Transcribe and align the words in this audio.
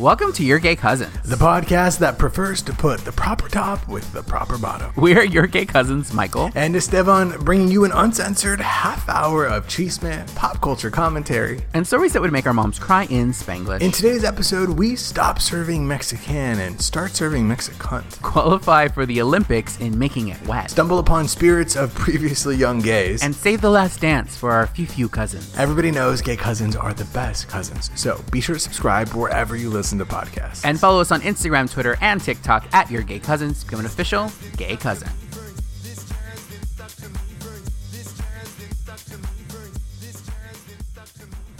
Welcome 0.00 0.32
to 0.34 0.44
Your 0.44 0.60
Gay 0.60 0.76
Cousins. 0.76 1.12
The 1.24 1.34
podcast 1.34 1.98
that 1.98 2.18
prefers 2.18 2.62
to 2.62 2.72
put 2.72 3.00
the 3.00 3.10
proper 3.10 3.47
top 3.48 3.88
with 3.88 4.12
the 4.12 4.22
proper 4.22 4.58
bottom. 4.58 4.92
We 4.96 5.14
are 5.16 5.24
Your 5.24 5.46
Gay 5.46 5.64
Cousins, 5.64 6.12
Michael. 6.12 6.50
And 6.54 6.76
Estevan 6.76 7.30
bringing 7.40 7.68
you 7.68 7.84
an 7.84 7.92
uncensored 7.92 8.60
half 8.60 9.08
hour 9.08 9.46
of 9.46 9.66
chisme, 9.66 10.34
pop 10.34 10.60
culture 10.60 10.90
commentary. 10.90 11.64
And 11.72 11.86
stories 11.86 12.12
that 12.12 12.22
would 12.22 12.32
make 12.32 12.46
our 12.46 12.52
moms 12.52 12.78
cry 12.78 13.04
in 13.04 13.30
Spanglish. 13.30 13.80
In 13.80 13.90
today's 13.90 14.24
episode, 14.24 14.70
we 14.70 14.96
stop 14.96 15.40
serving 15.40 15.88
Mexican 15.88 16.60
and 16.60 16.80
start 16.80 17.12
serving 17.12 17.48
Mexican. 17.48 18.04
Qualify 18.22 18.88
for 18.88 19.06
the 19.06 19.22
Olympics 19.22 19.80
in 19.80 19.98
making 19.98 20.28
it 20.28 20.46
wet. 20.46 20.70
Stumble 20.70 20.98
upon 20.98 21.26
spirits 21.26 21.74
of 21.76 21.94
previously 21.94 22.56
young 22.56 22.80
gays. 22.80 23.22
And 23.22 23.34
save 23.34 23.62
the 23.62 23.70
last 23.70 24.00
dance 24.00 24.36
for 24.36 24.52
our 24.52 24.66
few 24.66 24.86
few 24.86 25.08
cousins. 25.08 25.54
Everybody 25.56 25.90
knows 25.90 26.20
gay 26.20 26.36
cousins 26.36 26.76
are 26.76 26.92
the 26.92 27.06
best 27.06 27.48
cousins. 27.48 27.90
So 27.94 28.22
be 28.30 28.40
sure 28.40 28.56
to 28.56 28.60
subscribe 28.60 29.08
wherever 29.14 29.56
you 29.56 29.70
listen 29.70 29.98
to 29.98 30.04
podcasts. 30.04 30.64
And 30.64 30.78
follow 30.78 31.00
us 31.00 31.10
on 31.10 31.22
Instagram, 31.22 31.70
Twitter, 31.70 31.96
and 32.02 32.20
TikTok 32.20 32.66
at 32.74 32.90
Your 32.90 33.02
Gay 33.02 33.18
Cousins. 33.18 33.37
Become 33.38 33.78
an 33.80 33.86
official 33.86 34.32
gay 34.56 34.76
cousin. 34.76 35.08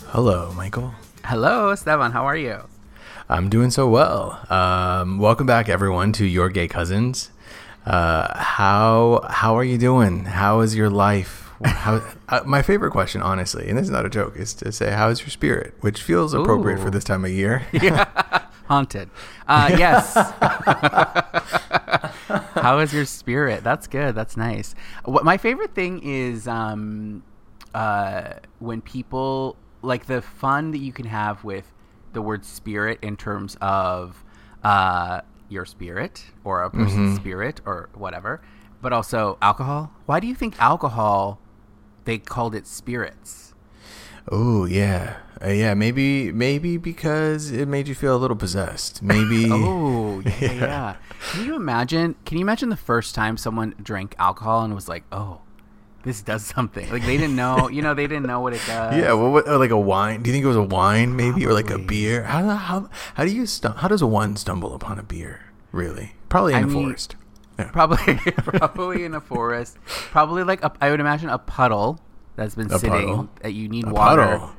Hello, 0.09 0.53
Michael. 0.57 0.93
Hello, 1.25 1.71
Estevan. 1.71 2.11
How 2.11 2.27
are 2.27 2.37
you? 2.37 2.63
I'm 3.29 3.49
doing 3.49 3.71
so 3.71 3.89
well. 3.89 4.45
Um, 4.51 5.21
welcome 5.21 5.47
back, 5.47 5.69
everyone, 5.69 6.11
to 6.15 6.25
Your 6.25 6.49
Gay 6.49 6.67
Cousins. 6.67 7.31
Uh, 7.87 8.37
how 8.37 9.25
how 9.31 9.57
are 9.57 9.63
you 9.63 9.79
doing? 9.79 10.25
How 10.25 10.61
is 10.61 10.75
your 10.75 10.91
life? 10.91 11.49
How, 11.65 12.03
uh, 12.29 12.41
my 12.45 12.61
favorite 12.61 12.91
question, 12.91 13.23
honestly, 13.23 13.69
and 13.69 13.79
this 13.79 13.85
is 13.85 13.91
not 13.91 14.05
a 14.05 14.11
joke, 14.11 14.37
is 14.37 14.53
to 14.55 14.73
say, 14.73 14.91
"How 14.91 15.11
is 15.11 15.21
your 15.21 15.29
spirit?" 15.31 15.75
Which 15.81 16.03
feels 16.03 16.35
appropriate 16.35 16.81
Ooh. 16.81 16.83
for 16.83 16.91
this 16.91 17.05
time 17.05 17.25
of 17.25 17.31
year. 17.31 17.67
Yeah. 17.73 18.07
Haunted. 18.69 19.11
Uh, 19.47 19.75
yes. 19.77 20.15
How 22.55 22.79
is 22.81 22.93
your 22.93 23.07
spirit? 23.07 23.65
That's 23.65 23.87
good. 23.87 24.15
That's 24.15 24.37
nice. 24.37 24.75
What 25.05 25.25
my 25.25 25.39
favorite 25.39 25.75
thing 25.75 26.03
is 26.03 26.47
um, 26.47 27.23
uh, 27.75 28.35
when 28.59 28.83
people 28.83 29.57
like 29.81 30.07
the 30.07 30.21
fun 30.21 30.73
that 30.73 30.79
you 30.79 30.93
can 30.93 31.07
have 31.07 31.45
with 31.45 31.73
the 32.13 32.21
word 32.21 32.45
spirit 32.45 32.99
in 33.03 33.17
terms 33.17 33.57
of 33.61 34.23
uh, 34.65 35.23
your 35.49 35.65
spirit 35.65 36.25
or 36.45 36.63
a 36.63 36.71
person's 36.71 37.17
spirit 37.17 37.61
or 37.65 37.89
whatever, 37.95 38.43
but 38.83 38.93
also 38.93 39.39
alcohol. 39.41 39.93
Why 40.07 40.21
do 40.21 40.27
you 40.27 40.35
think 40.35 40.61
alcohol? 40.61 41.41
They 42.05 42.19
called 42.19 42.55
it 42.55 42.67
spirits. 42.67 43.55
Oh 44.31 44.67
yeah, 44.67 45.19
uh, 45.45 45.49
yeah. 45.51 45.75
Maybe 45.75 46.33
maybe 46.33 46.77
because 46.77 47.51
it 47.51 47.67
made 47.69 47.89
you 47.89 47.95
feel 47.95 48.17
a 48.17 48.19
little 48.19 48.37
possessed. 48.37 49.03
Maybe. 49.03 49.49
Oh, 49.51 50.21
yeah, 50.25 50.33
yeah. 50.41 50.53
yeah. 50.55 50.97
Can 51.33 51.45
you 51.47 51.57
imagine? 51.57 52.15
Can 52.25 52.39
you 52.39 52.43
imagine 52.43 52.69
the 52.71 52.77
first 52.77 53.15
time 53.15 53.37
someone 53.37 53.75
drank 53.83 54.15
alcohol 54.19 54.63
and 54.65 54.75
was 54.75 54.89
like, 54.89 55.05
"Oh, 55.13 55.41
this 56.05 56.23
does 56.23 56.45
something." 56.45 56.91
Like 56.91 57.05
they 57.05 57.17
didn't 57.17 57.37
know, 57.37 57.69
you 57.69 57.83
know, 57.83 57.95
they 57.95 58.07
didn't 58.07 58.27
know 58.27 58.41
what 58.41 58.53
it 58.53 58.61
does. 58.67 58.97
Yeah, 58.97 59.13
well, 59.15 59.31
what, 59.33 59.47
like 59.47 59.71
a 59.71 59.79
wine? 59.79 60.23
Do 60.23 60.31
you 60.31 60.35
think 60.35 60.45
it 60.45 60.49
was 60.49 60.57
a 60.57 60.63
wine, 60.63 61.15
maybe, 61.17 61.47
or 61.47 61.53
like 61.53 61.71
a 61.71 61.79
beer? 61.79 62.25
How 62.25 62.43
how 62.57 62.89
how 63.15 63.25
do 63.25 63.31
you 63.31 63.47
stu- 63.47 63.71
how 63.77 63.89
does 63.89 64.03
one 64.03 64.37
stumble 64.37 64.75
upon 64.75 64.99
a 64.99 65.03
beer? 65.03 65.41
Really? 65.73 66.15
Probably 66.29 66.53
in 66.55 66.59
I 66.59 66.63
a 66.63 66.67
mean, 66.67 66.85
forest. 66.87 67.17
Yeah. 67.59 67.71
probably, 67.73 68.15
probably 68.15 69.05
in 69.05 69.15
a 69.15 69.21
forest. 69.21 69.77
Probably 69.87 70.45
like 70.45 70.63
a, 70.63 70.73
I 70.81 70.91
would 70.91 71.01
imagine 71.01 71.29
a 71.29 71.39
puddle 71.39 71.99
that's 72.37 72.55
been 72.55 72.71
A 72.73 72.79
sitting 72.79 72.91
puddle? 73.09 73.29
that 73.43 73.53
you 73.53 73.69
need 73.69 73.87
A 73.87 73.91
water. 73.91 74.23
puddle. 74.23 74.51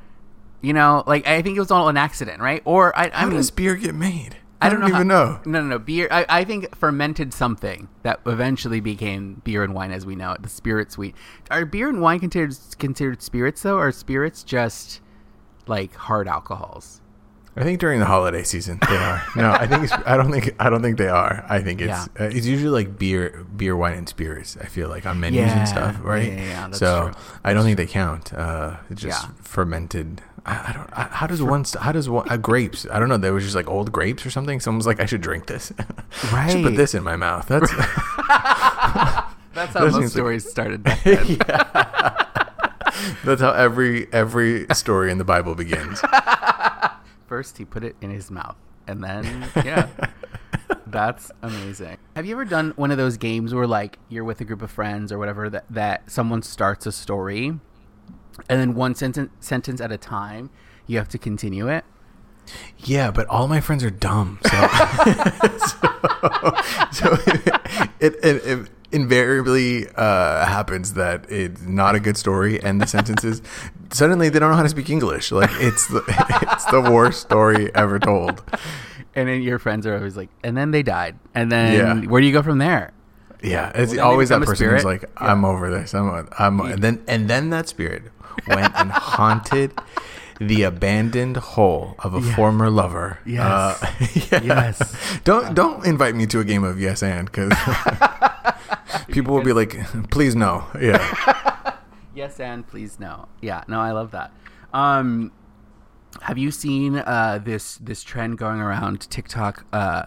You 0.62 0.72
know, 0.74 1.04
like 1.06 1.26
I 1.26 1.40
think 1.42 1.56
it 1.56 1.60
was 1.60 1.70
all 1.70 1.88
an 1.88 1.96
accident, 1.96 2.40
right? 2.42 2.62
Or 2.64 2.96
I, 2.98 3.06
I 3.06 3.10
How 3.20 3.26
mean, 3.26 3.36
does 3.36 3.50
beer 3.50 3.76
get 3.76 3.94
made? 3.94 4.36
I 4.62 4.68
don't, 4.68 4.86
even 4.86 5.08
know. 5.08 5.24
know. 5.24 5.32
how- 5.32 5.42
No, 5.46 5.62
no, 5.62 5.68
no. 5.68 5.78
Beer. 5.78 6.06
I, 6.10 6.26
I 6.28 6.44
think 6.44 6.76
fermented 6.76 7.32
something 7.32 7.88
that 8.02 8.20
eventually 8.26 8.80
became 8.80 9.40
beer 9.42 9.64
and 9.64 9.72
wine 9.72 9.90
as 9.90 10.04
we 10.04 10.14
know 10.16 10.32
it. 10.32 10.42
The 10.42 10.50
spirit 10.50 10.92
sweet. 10.92 11.14
Are 11.50 11.64
beer 11.64 11.88
and 11.88 12.02
wine 12.02 12.20
considered 12.20 12.54
considered 12.78 13.22
spirits 13.22 13.62
though? 13.62 13.76
Or 13.78 13.88
are 13.88 13.92
spirits 13.92 14.42
just 14.44 15.00
like 15.66 15.94
hard 15.94 16.28
alcohols? 16.28 17.00
I 17.56 17.64
think 17.64 17.80
during 17.80 17.98
the 18.00 18.06
holiday 18.06 18.42
season 18.44 18.78
they 18.88 18.96
are. 18.96 19.22
no, 19.34 19.50
I 19.50 19.66
think 19.66 19.82
it's, 19.84 19.92
I 20.06 20.16
don't 20.16 20.30
think 20.30 20.54
I 20.60 20.68
don't 20.70 20.82
think 20.82 20.98
they 20.98 21.08
are. 21.08 21.44
I 21.48 21.60
think 21.60 21.80
it's 21.80 21.88
Yeah. 21.88 22.04
uh, 22.20 22.24
it's 22.24 22.46
usually 22.46 22.70
like 22.70 22.98
beer, 22.98 23.44
beer, 23.56 23.74
wine, 23.76 23.94
and 23.96 24.08
spirits. 24.08 24.56
I 24.60 24.66
feel 24.66 24.88
like 24.88 25.04
on 25.06 25.18
menus 25.20 25.38
Yeah, 25.40 25.58
and 25.58 25.68
stuff, 25.68 25.96
right? 26.02 26.26
yeah, 26.28 26.34
yeah, 26.34 26.44
yeah, 26.44 26.66
that's 26.68 26.78
so 26.78 27.08
true. 27.12 27.22
I 27.44 27.52
don't 27.54 27.64
think 27.64 27.76
they 27.78 27.86
count. 27.86 28.32
Uh, 28.32 28.76
it's 28.90 29.02
just 29.02 29.26
fermented. 29.42 30.22
I, 30.46 30.68
I 30.68 30.72
don't. 30.72 30.90
I, 30.92 31.02
how 31.04 31.26
does 31.26 31.42
one? 31.42 31.64
How 31.80 31.92
does 31.92 32.08
one? 32.08 32.28
Uh, 32.30 32.36
grapes? 32.36 32.86
I 32.90 32.98
don't 32.98 33.08
know. 33.08 33.16
There 33.18 33.32
was 33.32 33.44
just 33.44 33.56
like 33.56 33.68
old 33.68 33.92
grapes 33.92 34.24
or 34.24 34.30
something. 34.30 34.60
Someone 34.60 34.78
was 34.78 34.86
like, 34.86 35.00
I 35.00 35.06
should 35.06 35.20
drink 35.20 35.46
this. 35.46 35.72
I 36.32 36.48
should 36.52 36.62
put 36.64 36.76
this 36.76 36.94
in 36.94 37.02
my 37.02 37.16
mouth. 37.16 37.46
That's 37.48 37.70
That's 39.52 39.74
how 39.74 39.80
most 39.80 39.94
seems 39.94 40.04
like- 40.04 40.10
stories 40.10 40.48
started. 40.50 40.82
Back 40.82 41.02
then. 41.04 41.38
that's 43.24 43.40
how 43.40 43.52
every 43.52 44.12
every 44.12 44.66
story 44.72 45.10
in 45.10 45.18
the 45.18 45.24
Bible 45.24 45.54
begins. 45.54 46.00
First, 47.26 47.58
he 47.58 47.64
put 47.64 47.84
it 47.84 47.96
in 48.00 48.10
his 48.10 48.30
mouth, 48.30 48.56
and 48.86 49.02
then 49.04 49.48
yeah, 49.64 49.88
that's 50.86 51.30
amazing. 51.42 51.98
Have 52.16 52.26
you 52.26 52.32
ever 52.34 52.44
done 52.44 52.72
one 52.76 52.90
of 52.90 52.96
those 52.98 53.16
games 53.16 53.54
where 53.54 53.66
like 53.66 53.98
you're 54.08 54.24
with 54.24 54.40
a 54.40 54.44
group 54.44 54.62
of 54.62 54.70
friends 54.70 55.12
or 55.12 55.18
whatever 55.18 55.48
that 55.50 55.64
that 55.70 56.10
someone 56.10 56.42
starts 56.42 56.86
a 56.86 56.92
story, 56.92 57.58
and 58.48 58.60
then 58.60 58.74
one 58.74 58.94
sentence 58.94 59.30
sentence 59.40 59.80
at 59.80 59.92
a 59.92 59.98
time, 59.98 60.50
you 60.86 60.98
have 60.98 61.08
to 61.08 61.18
continue 61.18 61.68
it. 61.68 61.84
Yeah, 62.78 63.10
but 63.12 63.26
all 63.28 63.46
my 63.46 63.60
friends 63.60 63.84
are 63.84 63.90
dumb. 63.90 64.38
So, 64.44 64.50
so, 65.58 65.88
so 66.92 67.16
it, 68.00 68.14
it, 68.24 68.44
it 68.44 68.70
invariably 68.92 69.86
uh, 69.94 70.44
happens 70.46 70.94
that 70.94 71.30
it's 71.30 71.62
not 71.62 71.94
a 71.94 72.00
good 72.00 72.16
story, 72.16 72.60
and 72.60 72.80
the 72.80 72.86
sentences 72.86 73.40
suddenly 73.92 74.28
they 74.28 74.38
don't 74.38 74.50
know 74.50 74.56
how 74.56 74.62
to 74.62 74.68
speak 74.68 74.90
English. 74.90 75.30
Like 75.32 75.50
it's 75.54 75.86
the 75.88 76.02
it's 76.52 76.64
the 76.66 76.80
worst 76.80 77.20
story 77.20 77.72
ever 77.74 77.98
told. 77.98 78.42
And 79.14 79.28
then 79.28 79.42
your 79.42 79.58
friends 79.58 79.86
are 79.86 79.96
always 79.96 80.16
like, 80.16 80.28
and 80.44 80.56
then 80.56 80.70
they 80.70 80.82
died, 80.82 81.18
and 81.34 81.50
then 81.52 81.74
Yeah. 82.02 82.08
where 82.10 82.20
do 82.20 82.26
you 82.26 82.32
go 82.32 82.42
from 82.42 82.58
there? 82.58 82.92
Yeah, 83.42 83.72
it's 83.74 83.94
Well, 83.94 84.06
always 84.10 84.28
that 84.28 84.42
person 84.42 84.70
who's 84.70 84.84
like, 84.84 85.04
"I'm 85.16 85.44
over 85.44 85.70
this." 85.70 85.94
I'm, 85.94 86.28
I'm, 86.38 86.60
and 86.60 86.82
then 86.82 87.02
and 87.08 87.28
then 87.28 87.50
that 87.50 87.68
spirit 87.68 88.02
went 88.46 88.74
and 88.76 88.90
haunted 88.90 89.72
the 90.38 90.62
abandoned 90.62 91.36
hole 91.36 91.94
of 92.00 92.14
a 92.14 92.20
Yes. 92.20 92.34
former 92.36 92.70
lover. 92.70 93.18
Yes. 93.26 93.40
Uh, 93.42 93.92
yeah. 94.32 94.42
Yes. 94.42 94.94
Don't 95.24 95.54
don't 95.54 95.84
invite 95.86 96.14
me 96.14 96.26
to 96.26 96.40
a 96.40 96.44
game 96.44 96.64
of 96.64 96.78
yes 96.80 97.02
and 97.02 97.26
because 97.30 97.52
people 99.08 99.34
will 99.34 99.44
be 99.44 99.52
like, 99.52 99.76
"Please 100.10 100.34
no." 100.36 100.64
Yeah. 100.80 101.00
Yes, 102.12 102.40
and 102.40 102.66
please 102.66 102.98
no. 102.98 103.28
Yeah, 103.40 103.62
no, 103.68 103.80
I 103.80 103.92
love 103.92 104.10
that. 104.10 104.32
Um, 104.74 105.30
have 106.22 106.36
you 106.38 106.50
seen 106.50 106.96
uh, 106.96 107.38
this 107.42 107.76
this 107.76 108.02
trend 108.02 108.36
going 108.36 108.60
around 108.60 109.08
TikTok? 109.08 109.64
Uh, 109.72 110.02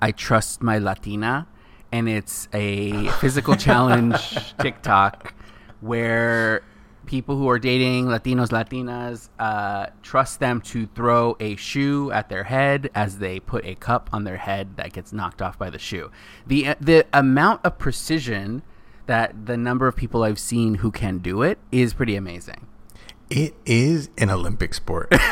I 0.00 0.10
trust 0.10 0.62
my 0.62 0.78
Latina, 0.78 1.46
and 1.94 2.08
it's 2.08 2.48
a 2.52 3.06
physical 3.20 3.54
challenge 3.54 4.16
TikTok 4.58 5.32
where 5.80 6.64
people 7.06 7.36
who 7.36 7.48
are 7.48 7.60
dating 7.60 8.06
Latinos, 8.06 8.48
Latinas, 8.48 9.28
uh, 9.38 9.86
trust 10.02 10.40
them 10.40 10.60
to 10.62 10.86
throw 10.88 11.36
a 11.38 11.54
shoe 11.54 12.10
at 12.10 12.28
their 12.28 12.42
head 12.42 12.90
as 12.96 13.18
they 13.18 13.38
put 13.38 13.64
a 13.64 13.76
cup 13.76 14.10
on 14.12 14.24
their 14.24 14.38
head 14.38 14.76
that 14.76 14.92
gets 14.92 15.12
knocked 15.12 15.40
off 15.40 15.56
by 15.56 15.70
the 15.70 15.78
shoe. 15.78 16.10
the 16.44 16.74
The 16.80 17.06
amount 17.12 17.60
of 17.64 17.78
precision 17.78 18.62
that 19.06 19.46
the 19.46 19.56
number 19.56 19.86
of 19.86 19.94
people 19.94 20.24
I've 20.24 20.40
seen 20.40 20.76
who 20.76 20.90
can 20.90 21.18
do 21.18 21.42
it 21.42 21.58
is 21.70 21.94
pretty 21.94 22.16
amazing. 22.16 22.66
It 23.30 23.54
is 23.64 24.10
an 24.18 24.30
Olympic 24.30 24.74
sport. 24.74 25.14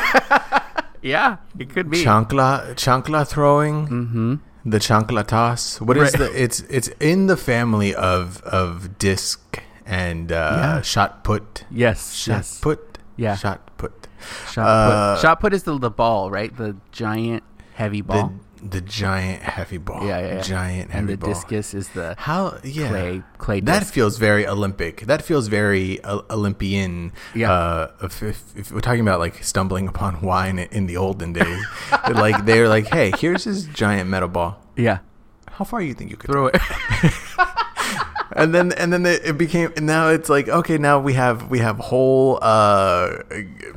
Yeah, 1.03 1.37
it 1.59 1.69
could 1.69 1.89
be. 1.89 2.01
chancla 2.01 2.75
chancla 2.75 3.27
throwing. 3.27 3.87
Mm-hmm. 3.87 4.35
The 4.65 4.79
chancla 4.79 5.25
toss. 5.27 5.81
What 5.81 5.97
is 5.97 6.03
Right. 6.13 6.19
the? 6.31 6.43
It's 6.43 6.61
it's 6.69 6.87
in 6.99 7.27
the 7.27 7.35
family 7.37 7.93
of 7.93 8.41
of 8.43 8.97
disc 8.97 9.59
and 9.85 10.31
uh, 10.31 10.35
Yeah. 10.35 10.81
shot 10.81 11.23
put. 11.23 11.65
yes, 11.69 12.13
Shot 12.13 12.33
yes. 12.37 12.59
put. 12.61 12.97
Yeah. 13.17 13.35
Shot 13.35 13.59
put. 13.77 14.07
Shot 14.49 14.65
Uh, 14.65 15.15
put. 15.15 15.21
Shot 15.21 15.39
put 15.41 15.53
is 15.53 15.63
the, 15.63 15.77
the 15.77 15.89
ball, 15.91 16.31
right? 16.31 16.55
The 16.55 16.77
giant 16.91 17.43
heavy 17.75 18.01
ball. 18.01 18.31
The 18.69 18.79
giant 18.81 19.43
heavy 19.43 19.77
ball. 19.77 20.07
yeah, 20.07 20.19
yeah, 20.19 20.35
yeah. 20.35 20.41
Giant 20.41 20.91
heavy 20.91 20.91
ball. 20.91 20.99
and 20.99 21.09
the 21.09 21.17
ball. 21.17 21.33
discus 21.33 21.73
is 21.73 21.89
the 21.89 22.15
How? 22.17 22.57
Yeah. 22.63 22.87
clay 22.87 23.23
clay 23.37 23.59
That 23.59 23.85
feels 23.85 24.17
very 24.17 24.47
Olympic. 24.47 25.01
That 25.01 25.21
feels 25.21 25.47
very 25.49 25.99
uh, 26.03 26.21
Olympian. 26.29 27.11
Yeah. 27.35 27.51
Uh, 27.51 27.91
if, 28.03 28.23
if, 28.23 28.41
if 28.55 28.71
we're 28.71 28.79
talking 28.79 29.01
about 29.01 29.19
like 29.19 29.43
stumbling 29.43 29.87
upon 29.87 30.21
wine 30.29 30.59
in 30.59 30.85
the 30.87 30.95
olden 30.97 31.33
days, 31.33 31.63
like 32.09 32.45
they're 32.45 32.69
like, 32.69 32.87
hey, 32.87 33.11
here's 33.19 33.43
this 33.43 33.65
giant 33.65 34.09
metal 34.09 34.29
ball. 34.29 34.61
yeah. 34.77 34.99
How 35.57 35.65
far 35.65 35.81
you 35.81 35.93
think 35.93 36.09
you 36.09 36.17
could 36.17 36.31
Throw 36.31 36.47
it. 36.47 36.55
and 38.35 38.53
then 38.53 38.71
and 38.73 38.91
then 38.93 39.05
it 39.05 39.37
became 39.37 39.71
and 39.77 39.85
now 39.85 40.09
it's 40.09 40.29
like 40.29 40.47
okay 40.49 40.77
now 40.77 40.99
we 40.99 41.13
have 41.13 41.49
we 41.49 41.59
have 41.59 41.77
whole 41.77 42.39
uh 42.41 43.17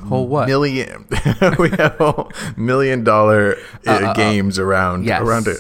Whole 0.09 0.27
what? 0.29 0.47
million 0.49 1.07
we 1.59 1.71
have 1.71 1.97
whole 1.99 2.31
million 2.57 3.05
dollar 3.05 3.57
uh, 3.87 3.91
Uh, 3.91 3.93
uh, 3.93 4.11
uh, 4.11 4.15
games 4.15 4.59
around 4.59 5.05
yes. 5.05 5.21
around 5.21 5.47
a, 5.49 5.57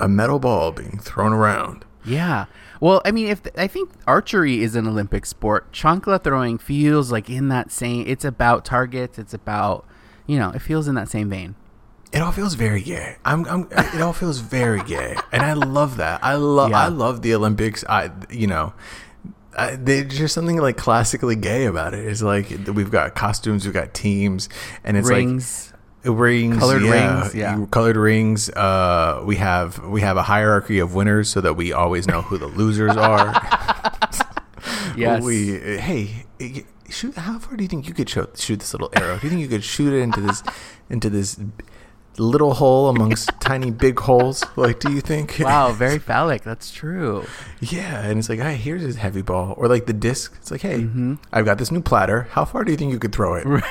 a 0.00 0.08
metal 0.08 0.38
ball 0.38 0.72
being 0.72 0.98
thrown 0.98 1.32
around. 1.32 1.84
Yeah. 2.04 2.46
Well, 2.80 3.02
I 3.04 3.10
mean, 3.10 3.26
if 3.28 3.42
I 3.56 3.66
think 3.66 3.90
archery 4.06 4.62
is 4.62 4.76
an 4.76 4.86
Olympic 4.86 5.26
sport, 5.26 5.72
chancla 5.72 6.22
throwing 6.22 6.58
feels 6.58 7.10
like 7.10 7.28
in 7.28 7.48
that 7.48 7.72
same. 7.72 8.04
It's 8.06 8.24
about 8.24 8.64
targets. 8.64 9.18
It's 9.18 9.34
about, 9.34 9.84
you 10.26 10.38
know, 10.38 10.50
it 10.50 10.60
feels 10.62 10.86
in 10.86 10.94
that 10.94 11.08
same 11.08 11.28
vein. 11.28 11.56
It 12.12 12.22
all 12.22 12.32
feels 12.32 12.54
very 12.54 12.80
gay. 12.80 13.16
I'm, 13.24 13.44
I'm 13.46 13.68
it 13.70 14.00
all 14.00 14.12
feels 14.14 14.38
very 14.40 14.82
gay, 14.82 15.16
and 15.30 15.42
I 15.42 15.52
love 15.52 15.98
that. 15.98 16.24
I 16.24 16.34
love 16.34 16.70
Yeah. 16.70 16.84
I 16.84 16.88
love 16.88 17.22
the 17.22 17.34
Olympics. 17.34 17.84
I 17.88 18.10
you 18.30 18.46
know. 18.46 18.72
I, 19.56 19.74
there's 19.74 20.16
just 20.16 20.34
something 20.34 20.58
like 20.58 20.76
classically 20.76 21.34
gay 21.34 21.64
about 21.64 21.92
it. 21.92 22.06
It's 22.06 22.22
like 22.22 22.48
we've 22.68 22.92
got 22.92 23.16
costumes, 23.16 23.64
we've 23.64 23.74
got 23.74 23.92
teams, 23.92 24.48
and 24.84 24.96
it's 24.96 25.08
Rings. 25.08 25.72
like 25.72 25.78
rings, 26.16 26.58
Colored 26.58 26.82
yeah, 26.82 27.20
rings, 27.22 27.34
yeah. 27.34 27.66
colored 27.70 27.96
rings. 27.96 28.50
Uh, 28.50 29.22
we 29.24 29.36
have 29.36 29.78
we 29.84 30.00
have 30.00 30.16
a 30.16 30.22
hierarchy 30.22 30.78
of 30.78 30.94
winners 30.94 31.28
so 31.28 31.40
that 31.40 31.54
we 31.54 31.72
always 31.72 32.06
know 32.06 32.22
who 32.22 32.38
the 32.38 32.46
losers 32.46 32.96
are. 32.96 33.32
yes. 34.96 35.22
We 35.22 35.58
hey, 35.78 36.26
eh, 36.40 36.60
shoot. 36.88 37.16
How 37.16 37.38
far 37.38 37.56
do 37.56 37.64
you 37.64 37.68
think 37.68 37.88
you 37.88 37.94
could 37.94 38.08
shoot, 38.08 38.38
shoot 38.38 38.60
this 38.60 38.72
little 38.72 38.90
arrow? 38.94 39.18
Do 39.18 39.26
you 39.26 39.30
think 39.30 39.42
you 39.42 39.48
could 39.48 39.64
shoot 39.64 39.92
it 39.92 40.00
into 40.00 40.20
this 40.20 40.42
into 40.88 41.10
this 41.10 41.38
little 42.18 42.54
hole 42.54 42.88
amongst 42.88 43.30
tiny 43.40 43.70
big 43.70 43.98
holes? 43.98 44.44
Like, 44.56 44.80
do 44.80 44.92
you 44.92 45.00
think? 45.00 45.36
wow, 45.40 45.72
very 45.72 45.98
phallic. 45.98 46.42
That's 46.42 46.70
true. 46.70 47.24
Yeah, 47.60 48.02
and 48.04 48.18
it's 48.18 48.28
like, 48.28 48.40
hey, 48.40 48.56
here's 48.56 48.82
his 48.82 48.96
heavy 48.96 49.22
ball, 49.22 49.54
or 49.56 49.68
like 49.68 49.86
the 49.86 49.92
disc. 49.92 50.34
It's 50.40 50.50
like, 50.50 50.62
hey, 50.62 50.80
Mm-hmm. 50.80 51.14
I've 51.32 51.44
got 51.44 51.58
this 51.58 51.70
new 51.70 51.80
platter. 51.82 52.22
How 52.32 52.44
far 52.44 52.64
do 52.64 52.70
you 52.70 52.76
think 52.76 52.92
you 52.92 52.98
could 52.98 53.12
throw 53.12 53.34
it? 53.34 53.46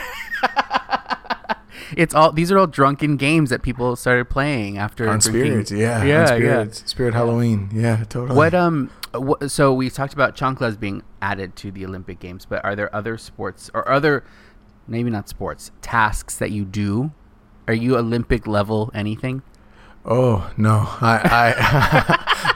It's 1.95 2.13
all 2.13 2.33
these 2.33 2.51
are 2.51 2.57
all 2.57 2.67
drunken 2.67 3.15
games 3.15 3.49
that 3.49 3.61
people 3.61 3.95
started 3.95 4.29
playing 4.29 4.77
after 4.77 5.07
On 5.07 5.21
spirits, 5.21 5.71
yeah, 5.71 6.03
yeah, 6.03 6.21
on 6.21 6.27
spirits, 6.27 6.83
Spirit 6.85 7.13
Halloween, 7.13 7.69
yeah, 7.71 8.03
totally. 8.09 8.35
What 8.35 8.53
um, 8.53 8.91
what, 9.13 9.49
so 9.49 9.73
we 9.73 9.89
talked 9.89 10.13
about 10.13 10.35
chanclas 10.35 10.77
being 10.77 11.01
added 11.21 11.55
to 11.57 11.71
the 11.71 11.85
Olympic 11.85 12.19
Games, 12.19 12.45
but 12.45 12.63
are 12.65 12.75
there 12.75 12.93
other 12.93 13.17
sports 13.17 13.71
or 13.73 13.87
other, 13.89 14.25
maybe 14.85 15.09
not 15.09 15.29
sports, 15.29 15.71
tasks 15.81 16.37
that 16.39 16.51
you 16.51 16.65
do? 16.65 17.11
Are 17.67 17.73
you 17.73 17.97
Olympic 17.97 18.47
level 18.47 18.91
anything? 18.93 19.41
Oh 20.05 20.49
no, 20.55 20.87
I, 21.01 21.19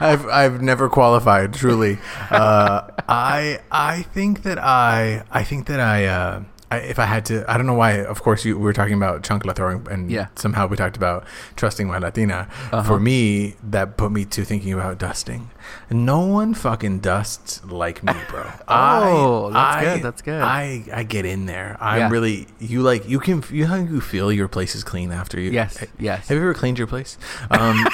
I've 0.12 0.26
I've 0.26 0.62
never 0.62 0.88
qualified. 0.88 1.52
Truly, 1.52 1.98
uh, 2.30 2.88
I 3.08 3.60
I 3.70 4.02
think 4.02 4.42
that 4.44 4.58
I 4.58 5.22
I 5.30 5.44
think 5.44 5.66
that 5.66 5.78
I, 5.78 6.06
uh, 6.06 6.42
I 6.72 6.76
if 6.92 6.98
I 6.98 7.06
had 7.06 7.24
to, 7.26 7.44
I 7.50 7.56
don't 7.56 7.66
know 7.66 7.74
why. 7.84 7.92
Of 8.04 8.22
course, 8.22 8.44
you 8.44 8.56
we 8.58 8.64
were 8.64 8.72
talking 8.72 8.94
about 8.94 9.22
chancla 9.22 9.54
throwing, 9.54 9.86
and 9.90 10.10
Yeah. 10.10 10.26
somehow 10.36 10.66
we 10.66 10.76
talked 10.76 10.96
about 10.96 11.24
trusting 11.56 11.86
my 11.86 11.98
Latina. 11.98 12.48
Uh-huh. 12.72 12.82
For 12.82 12.98
me, 13.00 13.54
that 13.70 13.96
put 13.96 14.10
me 14.12 14.24
to 14.26 14.44
thinking 14.44 14.72
about 14.72 14.98
dusting. 14.98 15.50
No 15.90 16.20
one 16.20 16.54
fucking 16.54 17.00
dusts 17.00 17.60
like 17.64 18.02
me, 18.02 18.12
bro. 18.28 18.44
Oh, 18.68 19.50
that's 19.52 19.76
I- 19.76 19.84
good, 19.84 20.02
that's 20.02 20.22
good. 20.22 20.42
I 20.42 20.84
I 20.92 21.02
get 21.04 21.24
in 21.24 21.46
there. 21.46 21.76
I'm 21.80 21.98
Yeah. 21.98 22.10
really 22.10 22.46
you 22.58 22.82
like 22.82 23.08
you 23.08 23.18
can 23.20 23.42
you 23.50 23.66
how 23.66 23.76
you 23.76 24.00
feel 24.00 24.32
your 24.32 24.48
place 24.48 24.74
is 24.74 24.84
clean 24.84 25.12
after 25.12 25.38
you. 25.40 25.50
Yes, 25.50 25.84
yes. 25.98 26.28
Have 26.28 26.36
you 26.36 26.42
ever 26.42 26.54
cleaned 26.54 26.78
your 26.78 26.86
place? 26.88 27.18
Um, 27.50 27.76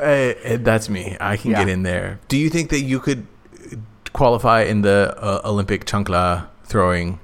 eh, 0.00 0.34
eh, 0.42 0.56
that's 0.60 0.88
me. 0.88 1.16
I 1.20 1.36
can 1.36 1.50
Yeah. 1.50 1.58
get 1.64 1.68
in 1.68 1.82
there. 1.82 2.18
Do 2.28 2.36
you 2.36 2.50
think 2.50 2.70
that 2.70 2.80
you 2.80 3.00
could 3.00 3.26
qualify 4.12 4.62
in 4.62 4.82
the 4.82 5.14
uh, 5.18 5.40
Olympic 5.44 5.84
chancla 5.84 6.46
throwing 6.68 7.18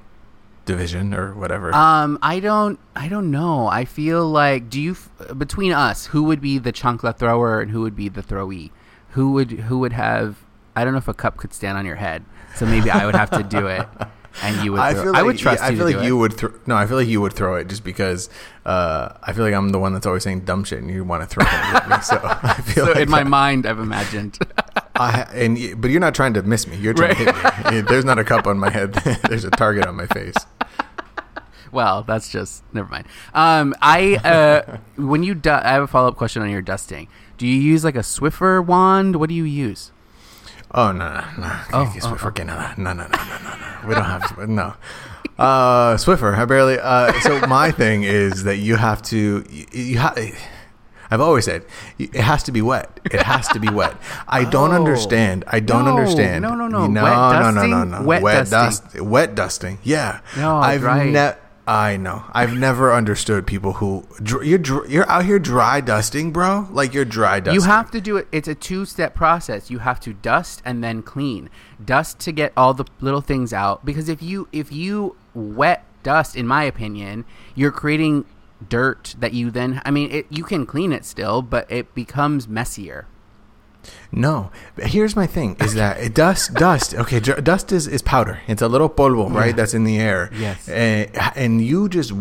division 0.64 1.14
or 1.14 1.34
whatever? 1.34 1.74
Um, 1.74 2.18
I 2.22 2.40
don't, 2.40 2.78
I 2.96 3.08
don't 3.08 3.30
know. 3.30 3.66
I 3.66 3.84
feel 3.84 4.26
like, 4.28 4.70
do 4.70 4.80
you 4.80 4.92
f- 4.92 5.10
between 5.38 5.72
us, 5.72 6.06
who 6.06 6.22
would 6.24 6.40
be 6.40 6.58
the 6.58 6.72
chancla 6.72 7.16
thrower 7.16 7.60
and 7.60 7.70
who 7.70 7.82
would 7.82 7.94
be 7.96 8.08
the 8.08 8.22
throwee? 8.22 8.72
Who 9.10 9.32
would 9.32 9.50
who 9.52 9.78
would 9.80 9.92
have? 9.92 10.38
I 10.74 10.82
don't 10.82 10.92
know 10.92 10.98
if 10.98 11.06
a 11.06 11.14
cup 11.14 11.36
could 11.36 11.52
stand 11.52 11.78
on 11.78 11.86
your 11.86 11.94
head, 11.96 12.24
so 12.56 12.66
maybe 12.66 12.90
I 12.90 13.06
would 13.06 13.14
have 13.14 13.30
to 13.30 13.44
do 13.44 13.68
it, 13.68 13.86
and 14.42 14.64
you 14.64 14.72
would. 14.72 14.80
I 14.80 14.92
throw- 14.92 15.02
feel 15.04 15.12
like 15.12 15.20
I 15.20 15.22
would 15.22 15.38
trust 15.38 15.60
yeah, 15.62 15.68
I 15.68 15.74
feel 15.76 15.84
like 15.86 16.04
you 16.04 16.16
it. 16.16 16.20
would. 16.20 16.32
Thro- 16.32 16.54
no, 16.66 16.74
I 16.74 16.86
feel 16.86 16.96
like 16.96 17.06
you 17.06 17.20
would 17.20 17.32
throw 17.32 17.54
it 17.54 17.68
just 17.68 17.84
because 17.84 18.28
uh, 18.66 19.10
I 19.22 19.32
feel 19.32 19.44
like 19.44 19.54
I'm 19.54 19.68
the 19.68 19.78
one 19.78 19.92
that's 19.92 20.06
always 20.06 20.24
saying 20.24 20.40
dumb 20.40 20.64
shit, 20.64 20.80
and 20.80 20.90
you 20.90 21.04
want 21.04 21.22
to 21.22 21.28
throw 21.28 21.44
it 21.44 21.52
at 21.52 21.88
me. 21.88 22.00
So 22.00 22.18
I 22.24 22.54
feel 22.62 22.86
So 22.86 22.92
like 22.92 23.02
in 23.02 23.10
my 23.10 23.22
mind, 23.22 23.66
I've 23.66 23.78
imagined. 23.78 24.38
I, 24.96 25.22
and 25.34 25.80
but 25.80 25.90
you're 25.90 26.00
not 26.00 26.14
trying 26.14 26.34
to 26.34 26.42
miss 26.42 26.66
me. 26.66 26.76
You're 26.76 26.94
trying 26.94 27.10
right. 27.24 27.34
to 27.34 27.70
hit 27.70 27.74
me. 27.74 27.80
There's 27.80 28.04
not 28.04 28.18
a 28.18 28.24
cup 28.24 28.46
on 28.46 28.58
my 28.58 28.70
head. 28.70 28.94
There's 29.28 29.44
a 29.44 29.50
target 29.50 29.86
on 29.86 29.96
my 29.96 30.06
face. 30.06 30.36
Well, 31.72 32.04
that's 32.04 32.28
just 32.28 32.62
never 32.72 32.88
mind. 32.88 33.06
Um, 33.34 33.74
I 33.82 34.14
uh, 34.16 34.78
when 34.96 35.24
you 35.24 35.34
du- 35.34 35.66
I 35.66 35.72
have 35.72 35.82
a 35.82 35.86
follow 35.88 36.08
up 36.08 36.16
question 36.16 36.42
on 36.42 36.50
your 36.50 36.62
dusting. 36.62 37.08
Do 37.36 37.46
you 37.48 37.60
use 37.60 37.82
like 37.82 37.96
a 37.96 38.00
Swiffer 38.00 38.64
wand? 38.64 39.16
What 39.16 39.28
do 39.28 39.34
you 39.34 39.42
use? 39.42 39.90
Oh 40.70 40.92
no 40.92 41.08
no 41.08 41.24
no! 41.38 41.60
Oh, 41.72 41.92
use 41.92 42.04
oh, 42.04 42.10
Swiffer? 42.10 42.26
Oh. 42.26 42.28
Okay. 42.28 42.44
No, 42.44 42.54
no 42.76 42.92
no 42.92 42.92
no 42.92 43.08
no 43.08 43.38
no 43.42 43.56
no! 43.56 43.88
We 43.88 43.94
don't 43.94 44.04
have 44.04 44.36
to, 44.36 44.46
no. 44.46 44.74
Uh, 45.36 45.96
Swiffer, 45.96 46.36
I 46.38 46.44
barely. 46.44 46.78
Uh, 46.78 47.12
so 47.20 47.40
my 47.48 47.72
thing 47.72 48.04
is 48.04 48.44
that 48.44 48.58
you 48.58 48.76
have 48.76 49.02
to. 49.02 49.44
You, 49.50 49.66
you 49.72 49.98
have 49.98 50.16
I've 51.14 51.20
always 51.20 51.44
said 51.44 51.64
it 51.98 52.14
has 52.16 52.42
to 52.44 52.52
be 52.52 52.60
wet. 52.60 53.00
It 53.06 53.22
has 53.22 53.48
to 53.48 53.58
be 53.60 53.68
wet. 53.68 53.96
I 54.28 54.44
don't 54.44 54.72
Oh. 54.74 54.74
understand. 54.82 55.44
I 55.46 55.60
don't 55.60 55.84
No, 55.84 55.92
understand. 55.96 56.42
no, 56.42 56.54
no, 56.54 56.66
no. 56.68 56.86
No, 56.86 57.02
Wet 57.04 57.12
no, 57.14 57.30
no, 57.30 57.50
no, 57.50 57.52
dusting? 57.52 57.90
no. 57.90 58.02
Wet 58.02 58.22
wet 58.22 58.50
dusting. 58.50 58.88
dust. 58.90 59.00
Wet 59.00 59.34
dusting. 59.34 59.78
Yeah. 59.82 60.20
No, 60.36 60.56
I've 60.56 60.80
dry. 60.80 61.08
never. 61.08 61.38
I 61.66 61.96
know. 61.96 62.24
I've 62.32 62.52
never 62.54 62.92
understood 62.92 63.46
people 63.46 63.72
who 63.74 64.04
dr- 64.22 64.44
you're 64.44 64.58
dr- 64.58 64.90
you're 64.90 65.08
out 65.10 65.24
here 65.24 65.38
dry 65.38 65.80
dusting, 65.80 66.30
bro. 66.30 66.68
Like 66.70 66.92
you're 66.92 67.06
dry 67.06 67.40
dusting. 67.40 67.54
You 67.54 67.66
have 67.66 67.90
to 67.92 68.02
do 68.02 68.18
it. 68.18 68.28
It's 68.32 68.48
a 68.48 68.54
two 68.54 68.84
step 68.84 69.14
process. 69.14 69.70
You 69.70 69.78
have 69.78 69.98
to 70.00 70.12
dust 70.12 70.60
and 70.66 70.84
then 70.84 71.00
clean. 71.02 71.48
Dust 71.82 72.18
to 72.20 72.32
get 72.32 72.52
all 72.54 72.74
the 72.74 72.84
little 73.00 73.22
things 73.22 73.54
out. 73.54 73.82
Because 73.84 74.10
if 74.10 74.20
you 74.22 74.46
if 74.52 74.70
you 74.72 75.16
wet 75.32 75.84
dust, 76.02 76.36
in 76.36 76.46
my 76.46 76.64
opinion, 76.64 77.24
you're 77.54 77.72
creating 77.72 78.26
dirt 78.68 79.14
that 79.18 79.32
you 79.32 79.50
then. 79.50 79.82
I 79.84 79.90
mean, 79.90 80.10
it, 80.10 80.26
you 80.30 80.44
can 80.44 80.66
clean 80.66 80.92
it 80.92 81.04
still, 81.04 81.42
but 81.42 81.70
it 81.70 81.94
becomes 81.94 82.48
messier. 82.48 83.06
No, 84.10 84.50
but 84.76 84.86
here's 84.86 85.14
my 85.14 85.26
thing: 85.26 85.56
is 85.60 85.74
that 85.74 85.98
it 86.00 86.14
dust, 86.14 86.54
dust. 86.54 86.94
Okay, 86.94 87.20
dust 87.20 87.72
is, 87.72 87.86
is 87.86 88.00
powder. 88.00 88.40
It's 88.46 88.62
a 88.62 88.68
little 88.68 88.88
polvo, 88.88 89.30
right? 89.30 89.54
That's 89.54 89.74
in 89.74 89.84
the 89.84 89.98
air. 89.98 90.30
Yes. 90.32 90.68
and, 90.68 91.10
and 91.36 91.62
you 91.62 91.88
just 91.88 92.12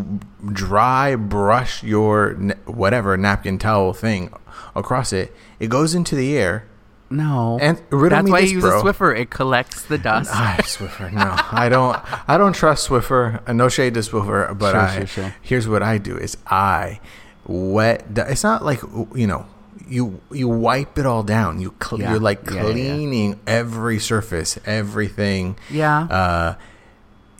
dry 0.52 1.16
brush 1.16 1.84
your 1.84 2.34
whatever 2.66 3.16
napkin 3.16 3.58
towel 3.60 3.94
thing 3.94 4.34
across 4.76 5.14
it. 5.14 5.34
It 5.60 5.70
goes 5.70 5.96
into 5.96 6.16
the 6.16 6.38
air. 6.38 6.68
No, 7.14 7.60
And 7.62 7.82
riddle 7.90 8.10
that's 8.18 8.30
why 8.32 8.42
this, 8.42 8.50
you 8.52 8.58
use 8.58 8.64
bro. 8.66 8.80
a 8.80 8.84
Swiffer. 8.84 9.18
It 9.18 9.30
collects 9.30 9.84
the 9.84 9.98
dust. 9.98 10.32
Ah, 10.34 10.58
Swiffer. 10.64 11.12
No, 11.14 11.36
I 11.52 11.70
don't. 11.70 11.98
I 12.28 12.38
don't 12.38 12.54
trust 12.54 12.90
Swiffer. 12.90 13.42
Uh, 13.48 13.54
No 13.54 13.70
shade 13.70 13.94
to 13.94 14.02
Swiffer, 14.02 14.58
but 14.58 14.72
Sure, 14.72 14.80
I. 14.82 14.96
sure, 14.98 15.08
sure. 15.08 15.36
Here's 15.42 15.68
what 15.68 15.84
I 15.84 15.98
do: 16.00 16.18
is 16.18 16.36
I 16.48 17.00
wet. 17.46 18.06
It's 18.16 18.44
not 18.44 18.66
like 18.66 18.82
you 19.16 19.28
know. 19.28 19.46
You 19.86 20.22
you 20.32 20.48
wipe 20.48 20.98
it 20.98 21.06
all 21.06 21.24
down. 21.24 21.60
You 21.60 21.74
cl- 21.84 22.00
Yeah. 22.02 22.12
you're 22.12 22.20
like 22.20 22.40
Yeah, 22.50 22.54
yeah, 22.56 22.62
yeah. 22.62 22.94
cleaning 22.94 23.40
every 23.46 24.00
surface, 24.00 24.58
everything. 24.66 25.58
yeah. 25.70 26.04
Uh, 26.10 26.56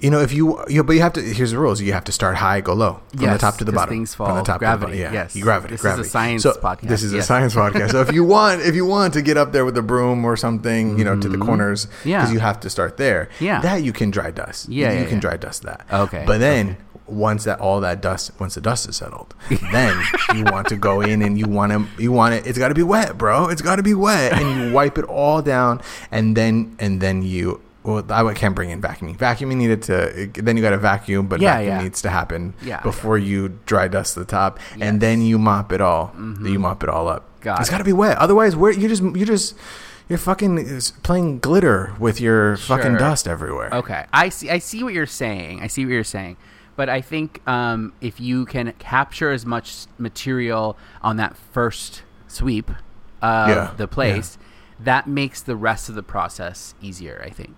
you 0.04 0.10
know, 0.12 0.20
if 0.20 0.34
you, 0.34 0.64
you, 0.68 0.84
but 0.84 0.94
you 0.94 1.02
have 1.02 1.14
to. 1.14 1.22
Here's 1.22 1.52
the 1.52 1.58
rules: 1.58 1.80
you 1.82 1.94
have 1.94 2.04
to 2.04 2.12
start 2.12 2.36
high, 2.36 2.60
go 2.62 2.74
low, 2.74 3.00
from 3.16 3.22
the 3.32 3.38
top 3.38 3.58
to 3.58 3.64
the 3.64 3.72
bottom. 3.72 3.90
things 3.90 4.14
From 4.14 4.36
the 4.36 4.44
top 4.44 4.60
Gravity, 4.60 4.92
to 4.92 4.98
the 4.98 5.04
bottom. 5.06 5.14
Yeah, 5.16 5.24
yes. 5.24 5.38
gravity. 5.38 5.76
This 5.76 5.86
is 5.86 6.00
a 6.00 6.04
science 6.04 6.44
so, 6.44 6.54
podcast, 6.54 6.90
This 6.90 7.04
is 7.04 7.14
a 7.14 7.22
science 7.24 7.56
podcast. 7.56 7.92
So 7.92 8.02
if 8.02 8.12
you 8.12 8.24
want, 8.36 8.62
if 8.62 8.76
you 8.76 8.86
want 8.86 9.14
to 9.14 9.22
get 9.22 9.38
up 9.38 9.54
there 9.54 9.64
with 9.64 9.78
a 9.78 9.82
broom 9.82 10.26
or 10.26 10.36
something, 10.36 11.00
you 11.00 11.06
know, 11.06 11.20
to 11.20 11.30
the 11.30 11.38
corners, 11.38 11.86
Mm-hmm. 11.88 12.10
Yeah. 12.10 12.20
because 12.22 12.34
you 12.34 12.40
have 12.40 12.60
to 12.60 12.70
start 12.70 12.98
there. 12.98 13.30
Yeah. 13.40 13.62
that 13.62 13.82
you 13.84 13.94
can 13.94 14.12
dry 14.12 14.30
dust. 14.32 14.68
Yeah, 14.70 14.92
you 14.92 15.00
yeah, 15.00 15.06
can 15.06 15.14
yeah. 15.16 15.20
dry 15.22 15.38
dust 15.38 15.64
that. 15.64 15.86
Okay, 15.92 16.24
but 16.28 16.40
then. 16.40 16.78
Once 17.06 17.44
that 17.44 17.60
all 17.60 17.82
that 17.82 18.02
dust, 18.02 18.32
once 18.40 18.56
the 18.56 18.62
dust 18.62 18.88
is 18.88 18.96
settled, 18.96 19.36
then 19.74 20.02
you 20.36 20.46
want 20.46 20.70
to 20.70 20.78
go 20.78 21.02
in 21.02 21.22
and 21.22 21.38
you 21.38 21.46
want 21.46 21.70
to, 21.74 21.86
you 22.02 22.14
want 22.14 22.34
it. 22.34 22.48
It's 22.48 22.58
got 22.58 22.70
to 22.70 22.74
be 22.74 22.82
wet, 22.82 23.18
bro. 23.18 23.50
It's 23.50 23.62
got 23.62 23.76
to 23.76 23.84
be 23.84 23.94
wet, 23.94 24.32
and 24.32 24.48
you 24.70 24.74
wipe 24.74 24.98
it 24.98 25.04
all 25.04 25.42
down, 25.42 25.82
and 26.12 26.36
then 26.36 26.78
and 26.80 27.02
then 27.02 27.22
you. 27.22 27.60
Well, 27.84 28.06
I 28.10 28.34
can't 28.34 28.56
bring 28.56 28.70
in 28.70 28.82
vacuuming. 28.82 29.18
Vacuuming 29.18 29.58
needed 29.58 29.82
to. 29.84 30.30
Then 30.42 30.56
you 30.56 30.64
got 30.64 30.70
to 30.72 30.78
vacuum, 30.78 31.28
but 31.28 31.42
Yeah, 31.42 31.56
vacuum 31.58 31.68
yeah. 31.78 31.84
needs 31.84 32.02
to 32.04 32.10
happen 32.10 32.54
Yeah, 32.62 32.82
before 32.82 33.18
you 33.18 33.60
dry 33.66 33.88
dust 33.90 34.16
the 34.16 34.24
top, 34.26 34.58
Yes. 34.60 34.70
Mm-hmm. 34.72 34.82
and 34.84 35.02
then 35.02 35.22
you 35.22 35.38
mop 35.38 35.72
it 35.74 35.82
all. 35.82 36.14
You 36.18 36.60
mop 36.60 36.84
it 36.84 36.90
all 36.90 37.08
up. 37.10 37.26
Got 37.42 37.60
it's 37.60 37.68
it. 37.70 37.72
got 37.72 37.78
to 37.80 37.84
be 37.84 37.92
wet. 37.94 38.18
Otherwise, 38.20 38.56
where 38.56 38.72
you 38.72 38.88
just 38.88 39.04
you 39.04 39.26
just 39.26 39.56
you're 40.08 40.18
fucking 40.18 40.80
playing 41.04 41.40
glitter 41.40 41.94
with 42.00 42.22
your 42.22 42.56
fucking 42.58 42.96
dust 42.96 43.28
everywhere. 43.28 43.70
Okay, 43.74 44.06
I 44.14 44.30
see. 44.30 44.50
I 44.50 44.60
see 44.60 44.82
what 44.84 44.94
you're 44.94 45.06
saying. 45.06 45.62
I 45.62 45.68
see 45.68 45.84
what 45.86 45.92
you're 45.92 46.04
saying. 46.06 46.38
But 46.76 46.90
I 46.90 47.02
think 47.02 47.46
um, 47.48 47.94
if 48.02 48.20
you 48.20 48.46
can 48.46 48.72
capture 48.80 49.32
as 49.32 49.46
much 49.46 49.86
material 49.98 50.76
on 51.02 51.18
that 51.18 51.36
first 51.52 52.02
sweep 52.28 52.70
of 53.22 53.50
Yeah, 53.50 53.72
the 53.78 53.88
place, 53.88 54.38
that 54.80 55.06
makes 55.08 55.42
the 55.42 55.56
rest 55.56 55.88
of 55.90 55.96
the 55.96 56.02
process 56.04 56.74
easier. 56.82 57.22
I 57.26 57.30
think. 57.30 57.58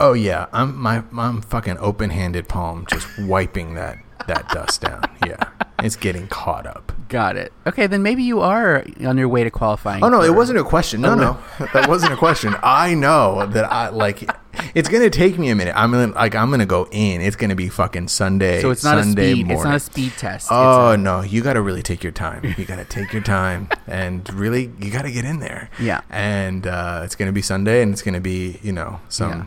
Oh 0.00 0.12
yeah, 0.12 0.46
I'm 0.52 0.76
my 0.76 1.02
I'm 1.16 1.40
fucking 1.42 1.78
open-handed 1.78 2.48
palm 2.48 2.86
just 2.88 3.06
wiping 3.18 3.74
that 3.74 3.98
that 4.28 4.48
dust 4.50 4.80
down. 4.82 5.02
Yeah, 5.26 5.42
it's 5.82 5.96
getting 5.96 6.28
caught 6.28 6.66
up. 6.66 6.92
Got 7.08 7.36
it. 7.36 7.52
Okay, 7.66 7.86
then 7.88 8.02
maybe 8.02 8.22
you 8.22 8.40
are 8.40 8.84
on 9.04 9.16
your 9.18 9.28
way 9.28 9.42
to 9.42 9.50
qualifying. 9.50 10.04
Oh 10.04 10.08
no, 10.08 10.22
it 10.22 10.34
wasn't 10.34 10.58
a 10.58 10.64
question. 10.64 11.00
No, 11.00 11.14
no, 11.16 11.38
that 11.72 11.88
wasn't 11.88 12.12
a 12.12 12.16
question. 12.16 12.54
I 12.62 12.94
know 12.94 13.46
that 13.46 13.72
I 13.72 13.88
like. 13.88 14.30
It's 14.74 14.88
gonna 14.88 15.10
take 15.10 15.36
me 15.38 15.48
a 15.48 15.56
minute. 15.56 15.74
I'm 15.76 15.90
gonna 15.90 16.12
like. 16.12 16.34
I'm 16.36 16.50
gonna 16.50 16.66
go 16.66 16.86
in. 16.92 17.20
It's 17.20 17.36
gonna 17.36 17.56
be 17.56 17.68
fucking 17.68 18.06
Sunday. 18.08 18.60
So 18.60 18.70
it's 18.70 18.84
not 18.84 19.02
Sunday 19.02 19.30
a 19.30 19.34
speed. 19.34 19.46
Morning. 19.46 19.56
It's 19.56 19.64
not 19.64 19.76
a 19.76 19.80
speed 19.80 20.12
test. 20.16 20.48
Oh 20.50 20.92
It's 20.92 21.00
no, 21.00 21.22
you 21.22 21.42
got 21.42 21.54
to 21.54 21.60
really 21.62 21.82
take 21.82 22.02
your 22.04 22.12
time. 22.12 22.54
You 22.56 22.64
got 22.64 22.76
to 22.76 22.84
take 22.84 23.12
your 23.12 23.22
time 23.22 23.68
and 23.88 24.32
really 24.34 24.70
you 24.80 24.90
got 24.92 25.02
to 25.02 25.10
get 25.10 25.24
in 25.24 25.40
there. 25.40 25.70
Yeah. 25.80 26.02
And 26.10 26.66
uh, 26.68 27.02
it's 27.04 27.16
gonna 27.16 27.32
be 27.32 27.42
Sunday, 27.42 27.82
and 27.82 27.92
it's 27.92 28.02
gonna 28.02 28.20
be 28.20 28.60
you 28.62 28.72
know 28.72 29.00
some 29.08 29.30
Yeah. 29.30 29.46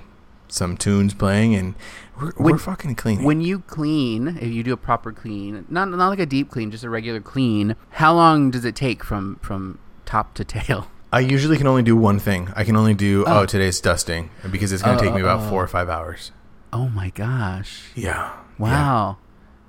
Some 0.52 0.78
tunes 0.78 1.14
playing, 1.14 1.56
and 1.56 1.76
we're, 2.20 2.32
When- 2.34 2.54
we're 2.54 2.58
fucking 2.60 2.96
cleaning. 2.96 3.26
when 3.26 3.42
you 3.42 3.60
clean, 3.60 4.38
if 4.40 4.52
you 4.52 4.64
do 4.64 4.74
a 4.74 4.78
proper 4.78 5.12
clean, 5.12 5.66
not 5.70 5.90
not 5.90 6.10
like 6.10 6.20
a 6.20 6.26
deep 6.26 6.50
clean, 6.52 6.70
just 6.72 6.84
a 6.84 6.90
regular 6.90 7.20
clean. 7.22 7.76
How 7.92 8.14
long 8.14 8.52
does 8.52 8.66
it 8.66 8.76
take 8.76 9.04
from 9.04 9.38
from 9.42 9.80
top 10.06 10.34
to 10.36 10.44
tail? 10.44 10.92
I 11.14 11.20
usually 11.20 11.58
can 11.58 11.68
only 11.68 11.84
do 11.84 11.96
one 11.98 12.20
thing. 12.20 12.54
I 12.56 12.64
can 12.64 12.76
only 12.78 12.94
do 12.94 13.26
oh, 13.28 13.42
Oh. 13.42 13.46
today's 13.46 13.82
dusting 13.82 14.30
because 14.50 14.72
it's 14.72 14.82
gonna 14.82 14.98
Oh, 14.98 15.02
take 15.02 15.14
me 15.14 15.22
oh, 15.22 15.26
about 15.26 15.42
oh. 15.46 15.50
four 15.50 15.62
or 15.64 15.66
oh. 15.66 15.68
five 15.68 15.90
hours. 15.90 16.32
Oh 16.72 16.88
my 16.90 17.10
gosh! 17.10 17.92
Yeah. 17.96 18.32
Wow. 18.58 19.18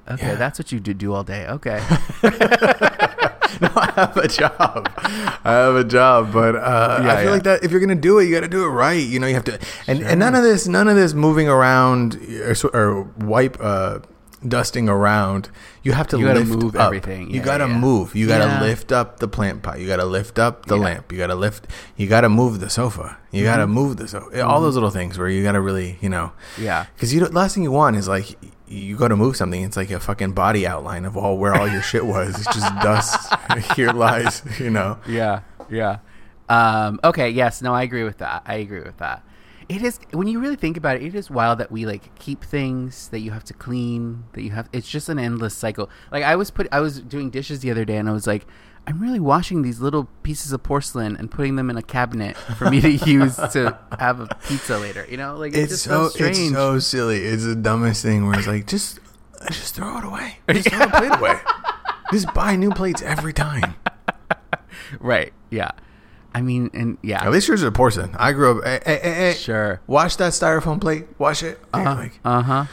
Okay, 0.09 0.29
Yeah. 0.29 0.35
that's 0.37 0.59
what 0.59 0.71
you 0.73 0.79
do 0.81 0.95
do 0.95 1.13
all 1.15 1.25
day. 1.25 1.47
Okay. 1.47 1.81
no, 3.97 4.03
I 4.03 4.07
have 4.07 4.17
a 4.17 4.29
job. 4.29 4.89
I 5.45 5.53
have 5.53 5.75
a 5.77 5.85
job, 5.85 6.33
but 6.33 6.57
uh, 6.57 7.01
Yeah, 7.03 7.13
I 7.13 7.17
feel 7.17 7.25
yeah. 7.25 7.31
like 7.31 7.43
that 7.45 7.65
if 7.65 7.71
you're 7.71 7.81
gonna 7.81 7.95
do 7.95 8.19
it, 8.19 8.25
you 8.27 8.35
got 8.35 8.41
to 8.41 8.49
do 8.49 8.65
it 8.65 8.69
right. 8.69 8.93
You 9.03 9.19
know, 9.21 9.27
you 9.27 9.35
have 9.35 9.45
to, 9.45 9.59
and, 9.87 10.03
and 10.03 10.19
none 10.21 10.35
of 10.35 10.43
this, 10.43 10.67
none 10.69 10.89
of 10.89 10.97
this 10.97 11.15
moving 11.15 11.49
around 11.49 12.17
or, 12.45 12.55
or 12.75 13.03
wipe, 13.19 13.57
uh, 13.61 14.01
dusting 14.47 14.89
around. 14.89 15.51
You 15.85 15.93
have 15.93 16.09
to 16.09 16.19
You 16.19 16.27
gotta 16.27 16.41
lift 16.41 16.51
move 16.63 16.75
up. 16.77 16.87
everything. 16.87 17.31
You 17.31 17.37
Yeah, 17.37 17.45
got 17.45 17.59
to 17.59 17.67
yeah. 17.69 17.79
move. 17.79 18.15
You 18.17 18.27
got 18.27 18.39
to 18.39 18.45
Yeah. 18.47 18.61
lift 18.63 18.91
up 18.91 19.21
the 19.21 19.29
plant 19.29 19.63
pot. 19.63 19.79
You 19.79 19.87
got 19.87 19.97
to 19.99 20.05
lift 20.05 20.37
up 20.39 20.67
the 20.67 20.77
Yeah. 20.77 20.83
lamp. 20.85 21.13
You 21.13 21.19
got 21.19 21.29
to 21.29 21.37
lift. 21.37 21.69
You 21.97 22.09
got 22.09 22.23
to 22.23 22.29
move 22.29 22.59
the 22.59 22.69
sofa. 22.71 23.19
You 23.31 23.45
got 23.45 23.57
to 23.59 23.65
Mm-hmm. 23.65 23.73
move 23.73 23.97
the 23.99 24.09
sofa. 24.09 24.45
All 24.45 24.61
those 24.61 24.75
little 24.75 24.91
things 24.91 25.17
where 25.19 25.29
you 25.29 25.45
got 25.45 25.53
to 25.53 25.61
really, 25.61 25.97
you 26.01 26.09
know, 26.09 26.33
Yeah. 26.59 26.87
because 26.95 27.15
you 27.15 27.21
don't- 27.21 27.33
last 27.35 27.55
thing 27.55 27.63
you 27.63 27.71
want 27.71 27.95
is 27.97 28.09
like 28.09 28.37
you 28.73 28.97
go 28.97 29.09
to 29.09 29.17
move 29.17 29.37
something. 29.37 29.63
It's 29.63 29.77
like 29.77 29.91
a 29.91 30.01
fucking 30.01 30.33
body 30.33 30.67
outline 30.67 31.05
of 31.05 31.17
all 31.17 31.37
where 31.37 31.55
all 31.55 31.69
your 31.69 31.83
shit 31.83 32.07
was. 32.07 32.35
It's 32.37 32.55
just 32.55 32.75
dust. 32.83 33.33
Here 33.77 33.93
lies. 33.93 34.43
You 34.59 34.71
know. 34.71 34.99
Yeah. 35.07 35.41
Yeah. 35.71 35.99
Um, 36.49 36.99
okay. 37.05 37.29
Yes. 37.31 37.63
No. 37.63 37.75
I 37.75 37.83
agree 37.83 38.05
with 38.05 38.19
that. 38.19 38.43
I 38.47 38.57
agree 38.57 38.81
with 38.83 38.99
that. 38.99 39.25
It 39.69 39.83
is 39.83 40.01
when 40.13 40.27
you 40.27 40.41
really 40.41 40.57
think 40.57 40.77
about 40.77 40.97
it. 40.97 41.03
It 41.03 41.15
is 41.15 41.31
wild 41.31 41.59
that 41.59 41.71
we 41.71 41.87
like 41.87 42.15
keep 42.19 42.43
things 42.43 43.09
that 43.09 43.21
you 43.21 43.31
have 43.31 43.45
to 43.45 43.55
clean. 43.55 44.25
That 44.33 44.43
you 44.43 44.51
have. 44.51 44.69
It's 44.73 44.89
just 44.89 45.09
an 45.09 45.19
endless 45.19 45.55
cycle. 45.55 45.89
Like 46.11 46.25
I 46.25 46.37
was 46.37 46.51
put. 46.51 46.67
I 46.73 46.81
was 46.81 47.01
doing 47.01 47.31
dishes 47.31 47.61
the 47.61 47.71
other 47.71 47.85
day, 47.85 47.97
and 47.97 48.09
I 48.09 48.13
was 48.13 48.27
like, 48.27 48.47
I'm 48.87 49.01
really 49.01 49.21
washing 49.21 49.63
these 49.63 49.81
little 49.81 50.09
pieces 50.23 50.53
of 50.53 50.63
porcelain 50.63 51.17
and 51.17 51.31
putting 51.31 51.57
them 51.57 51.71
in 51.71 51.77
a 51.77 51.83
cabinet 51.83 52.37
for 52.37 52.69
me 52.71 52.81
to 52.81 52.91
use 53.07 53.37
to 53.37 53.79
have 53.99 54.21
a 54.21 54.27
pizza 54.49 54.77
later. 54.79 55.07
You 55.09 55.17
know, 55.19 55.37
like 55.37 55.53
it's, 55.55 55.59
It's 55.59 55.71
just 55.73 55.85
so, 55.85 56.09
strange. 56.09 56.37
it's 56.39 56.51
so 56.53 56.79
silly. 56.81 57.19
It's 57.25 57.45
the 57.45 57.55
dumbest 57.55 58.03
thing 58.03 58.27
where 58.27 58.37
it's 58.39 58.49
like 58.49 58.67
just 58.67 58.99
just 59.51 59.75
throw 59.75 59.99
it 59.99 60.05
away. 60.05 60.39
Just 60.53 60.69
throw 60.69 60.79
the 60.79 60.87
plate 60.89 61.19
away. 61.19 61.39
Just 62.13 62.33
buy 62.33 62.55
new 62.55 62.71
plates 62.71 63.03
every 63.03 63.33
time. 63.33 63.75
right. 65.01 65.33
Yeah. 65.51 65.71
I 66.35 66.43
mean, 66.43 66.71
and 66.73 66.97
yeah. 67.03 67.25
At 67.25 67.33
least 67.33 67.49
yours 67.49 67.63
are 67.65 67.71
porcelain. 67.73 68.15
I 68.19 68.33
grew 68.33 68.59
up. 68.59 68.65
Hey, 68.65 68.81
hey, 68.87 69.01
hey, 69.03 69.15
hey, 69.15 69.35
Sure. 69.35 69.81
Wash 69.89 70.15
that 70.17 70.33
styrofoam 70.33 70.81
plate. 70.81 71.07
Wash 71.19 71.43
it. 71.43 71.61
Uh-huh, 71.75 71.95
like, 71.95 72.21
Uh 72.25 72.43
huh. 72.43 72.65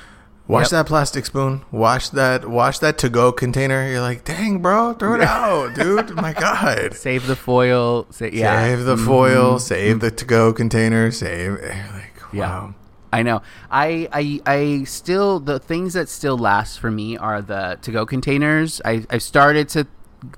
Wash 0.50 0.64
Yep. 0.66 0.72
that 0.72 0.86
plastic 0.88 1.26
spoon. 1.26 1.62
Wash 1.72 2.10
that. 2.10 2.50
Wash 2.50 2.80
that 2.80 2.98
to 2.98 3.10
go 3.10 3.32
container. 3.32 3.88
You're 3.90 4.02
like, 4.02 4.26
dang, 4.26 4.62
bro, 4.62 4.94
throw 4.94 5.14
it 5.16 5.22
out, 5.38 5.76
dude. 5.76 6.14
My 6.16 6.34
God. 6.34 6.94
Save 6.96 7.28
the 7.28 7.38
foil. 7.38 8.06
Say, 8.10 8.32
yeah. 8.34 8.62
Save 8.66 8.84
the 8.84 8.98
foil. 8.98 9.60
Save 9.60 10.02
the 10.02 10.12
to 10.12 10.26
go 10.26 10.52
container. 10.52 11.12
Save. 11.12 11.52
you're 11.62 11.70
Like, 11.94 12.22
Yeah. 12.34 12.50
wow. 12.50 12.74
I 13.14 13.24
know. 13.24 13.42
I, 13.72 14.08
I 14.12 14.42
I 14.46 14.84
still 14.84 15.40
the 15.40 15.58
things 15.60 15.94
that 15.94 16.10
still 16.10 16.38
last 16.38 16.80
for 16.80 16.92
me 16.92 17.18
are 17.18 17.42
the 17.42 17.80
to 17.82 17.92
go 17.92 18.06
containers. 18.06 18.82
I 18.86 19.06
I 19.10 19.18
started 19.18 19.68
to 19.70 19.88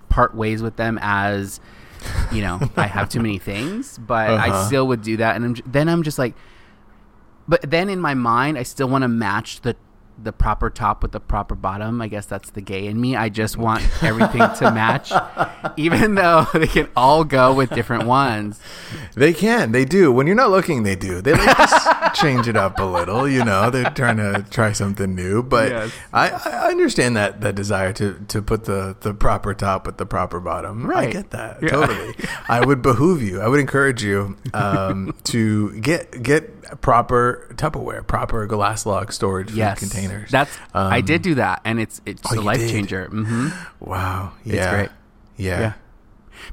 part 0.07 0.35
ways 0.35 0.61
with 0.61 0.75
them 0.77 0.97
as 1.01 1.59
you 2.31 2.41
know 2.41 2.59
I 2.77 2.87
have 2.87 3.09
too 3.09 3.19
many 3.19 3.39
things, 3.39 3.97
but 3.97 4.29
I 4.29 4.49
Uh-huh. 4.49 4.65
still 4.67 4.87
would 4.87 5.01
do 5.01 5.17
that, 5.17 5.35
and 5.35 5.43
I'm, 5.45 5.55
then 5.65 5.89
I'm 5.89 6.01
just 6.03 6.17
like, 6.17 6.33
but 7.47 7.59
then 7.69 7.89
in 7.89 7.99
my 7.99 8.13
mind 8.13 8.57
I 8.57 8.63
still 8.63 8.87
want 8.87 9.01
to 9.03 9.09
match 9.09 9.61
the 9.61 9.75
the 10.23 10.31
proper 10.33 10.69
top 10.69 11.01
with 11.01 11.11
the 11.11 11.19
proper 11.19 11.55
bottom. 11.55 12.01
I 12.01 12.07
guess 12.07 12.25
that's 12.25 12.49
the 12.51 12.61
gay 12.61 12.85
in 12.87 12.99
me. 12.99 13.15
I 13.15 13.29
just 13.29 13.57
want 13.57 13.83
everything 14.03 14.39
to 14.57 14.71
match, 14.71 15.11
even 15.77 16.15
though 16.15 16.45
they 16.53 16.67
can 16.67 16.87
all 16.95 17.23
go 17.23 17.53
with 17.53 17.69
different 17.71 18.05
ones. 18.05 18.59
They 19.15 19.33
can. 19.33 19.71
They 19.71 19.85
do. 19.85 20.11
When 20.11 20.27
you're 20.27 20.35
not 20.35 20.51
looking, 20.51 20.83
they 20.83 20.95
do. 20.95 21.21
They 21.21 21.33
like 21.33 21.55
to 21.57 21.61
s- 21.63 21.87
change 22.13 22.47
it 22.47 22.55
up 22.57 22.79
a 22.79 22.83
little. 22.83 23.27
You 23.27 23.43
know, 23.43 23.69
they're 23.69 23.89
trying 23.91 24.17
to 24.17 24.45
try 24.49 24.71
something 24.71 25.13
new. 25.15 25.41
But 25.43 25.69
Yes. 25.69 25.91
I, 26.13 26.29
I 26.29 26.69
understand 26.71 27.15
that 27.17 27.41
that 27.41 27.55
desire 27.55 27.93
to 27.93 28.23
to 28.27 28.41
put 28.41 28.65
the 28.65 28.95
the 29.01 29.13
proper 29.13 29.53
top 29.53 29.85
with 29.85 29.97
the 29.97 30.05
proper 30.05 30.39
bottom. 30.39 30.85
Right. 30.85 31.09
I 31.09 31.11
get 31.11 31.31
that 31.31 31.61
Yeah. 31.61 31.69
totally. 31.69 32.15
I 32.49 32.63
would 32.65 32.81
behoove 32.81 33.21
you. 33.21 33.41
I 33.41 33.47
would 33.47 33.59
encourage 33.59 34.03
you 34.03 34.37
um, 34.53 35.13
to 35.25 35.71
get 35.79 36.21
get 36.23 36.81
proper 36.81 37.47
Tupperware, 37.55 38.05
proper 38.05 38.45
glass 38.47 38.85
log 38.85 39.11
storage 39.11 39.51
Yes, 39.53 39.79
containers. 39.79 40.31
That's 40.31 40.57
I 40.73 40.99
Um, 40.99 41.05
did 41.05 41.21
do 41.21 41.35
that, 41.35 41.61
and 41.65 41.79
it's 41.79 42.01
it's 42.05 42.21
Oh, 42.31 42.39
a 42.39 42.41
life 42.41 42.59
did? 42.59 42.69
changer. 42.71 43.05
hmm 43.07 43.49
Wow. 43.79 44.33
Yeah. 44.43 44.69
great. 44.75 44.89
Yeah. 45.37 45.59
Yeah. 45.59 45.73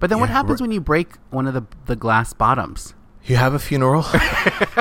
But 0.01 0.11
then 0.11 0.21
what 0.21 0.29
happens 0.29 0.61
when 0.61 0.71
you 0.73 0.81
break 0.81 1.15
one 1.31 1.47
of 1.47 1.55
the 1.55 1.63
the 1.87 1.97
glass 1.97 2.33
bottoms? 2.33 2.95
You 3.25 3.37
have 3.37 3.53
a 3.53 3.59
funeral. 3.59 4.03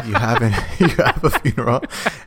you 0.06 0.13
have 0.13 0.41
an, 0.41 0.53
you 0.79 0.88
have 1.03 1.22
a 1.24 1.29
funeral, 1.32 1.82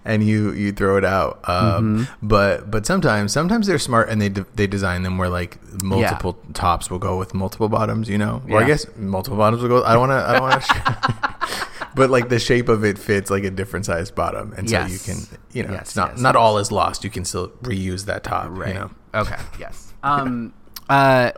and 0.05 0.23
you 0.23 0.53
you 0.53 0.71
throw 0.73 0.97
it 0.99 1.05
out. 1.05 1.41
Um, 1.49 1.81
Mm-hmm. 2.07 2.27
But 2.29 2.71
but 2.71 2.85
sometimes 2.85 3.33
sometimes 3.33 3.67
they're 3.67 3.79
smart 3.79 4.11
and 4.11 4.21
they 4.21 4.29
de- 4.29 4.47
they 4.55 4.67
design 4.67 5.03
them 5.03 5.17
where 5.17 5.31
like 5.31 5.59
multiple 5.83 6.39
tops 6.53 6.91
will 6.91 6.99
go 6.99 7.19
with 7.19 7.33
multiple 7.33 7.69
bottoms. 7.71 8.09
You 8.09 8.19
know, 8.19 8.43
or 8.51 8.63
I 8.63 8.67
guess 8.67 8.87
multiple 8.97 9.39
bottoms 9.39 9.63
will 9.63 9.71
go. 9.71 9.83
I 9.85 9.95
don't 9.95 10.09
want 10.09 10.13
to. 10.13 10.29
I 10.29 10.33
don't 10.35 10.43
want 10.43 10.63
to. 10.63 11.67
but 11.95 12.11
like 12.11 12.29
the 12.29 12.39
shape 12.39 12.69
of 12.69 12.85
it 12.85 12.99
fits 12.99 13.31
like 13.31 13.45
a 13.45 13.51
different 13.51 13.87
size 13.87 14.11
bottom, 14.11 14.53
and 14.59 14.69
so 14.69 14.77
Yes. 14.77 14.93
you 14.93 14.99
can 15.15 15.39
you 15.53 15.63
know 15.65 15.73
Yes, 15.73 15.81
it's 15.83 15.97
not 15.97 16.11
yes, 16.13 16.21
not 16.21 16.37
all 16.37 16.59
is 16.59 16.71
lost. 16.71 17.03
You 17.03 17.11
can 17.11 17.25
still 17.25 17.49
reuse 17.63 18.05
that 18.05 18.25
top. 18.25 18.51
You 18.67 18.75
know. 18.75 18.91
Okay. 19.15 19.37
Yes. 19.59 19.95
Um. 20.03 20.53
Uh. 20.91 21.33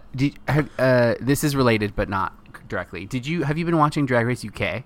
Uh. 0.79 1.15
This 1.21 1.45
is 1.45 1.55
related, 1.55 1.95
but 1.95 2.09
not 2.09 2.37
directly. 2.69 3.05
Did 3.07 3.27
you 3.27 3.43
have 3.45 3.59
you 3.59 3.65
been 3.65 3.79
watching 3.79 4.07
Drag 4.07 4.27
Race 4.27 4.45
UK? 4.45 4.85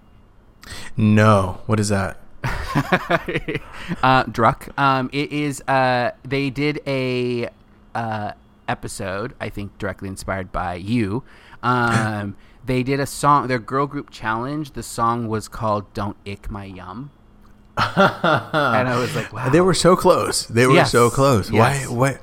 No, 0.96 1.60
what 1.66 1.78
is 1.80 1.88
that? 1.90 2.18
uh, 2.44 4.24
Druck. 4.24 4.76
Um, 4.78 5.10
it 5.12 5.32
is. 5.32 5.60
Uh, 5.62 6.12
they 6.24 6.50
did 6.50 6.80
a 6.86 7.48
uh, 7.94 8.32
episode. 8.68 9.34
I 9.40 9.48
think 9.48 9.76
directly 9.78 10.08
inspired 10.08 10.52
by 10.52 10.74
you. 10.74 11.22
Um, 11.62 12.36
they 12.64 12.82
did 12.82 13.00
a 13.00 13.06
song. 13.06 13.48
Their 13.48 13.58
girl 13.58 13.86
group 13.86 14.10
challenge. 14.10 14.72
The 14.72 14.82
song 14.82 15.28
was 15.28 15.48
called 15.48 15.92
"Don't 15.94 16.16
Ick 16.26 16.50
My 16.50 16.64
Yum," 16.64 17.10
and 17.76 18.88
I 18.88 18.96
was 18.98 19.14
like, 19.14 19.32
"Wow." 19.32 19.48
They 19.48 19.60
were 19.60 19.74
so 19.74 19.96
close. 19.96 20.46
They 20.46 20.66
were 20.66 20.74
Yes. 20.74 20.92
so 20.92 21.10
close. 21.10 21.50
Yes. 21.50 21.88
Why? 21.88 21.94
What? 21.94 22.20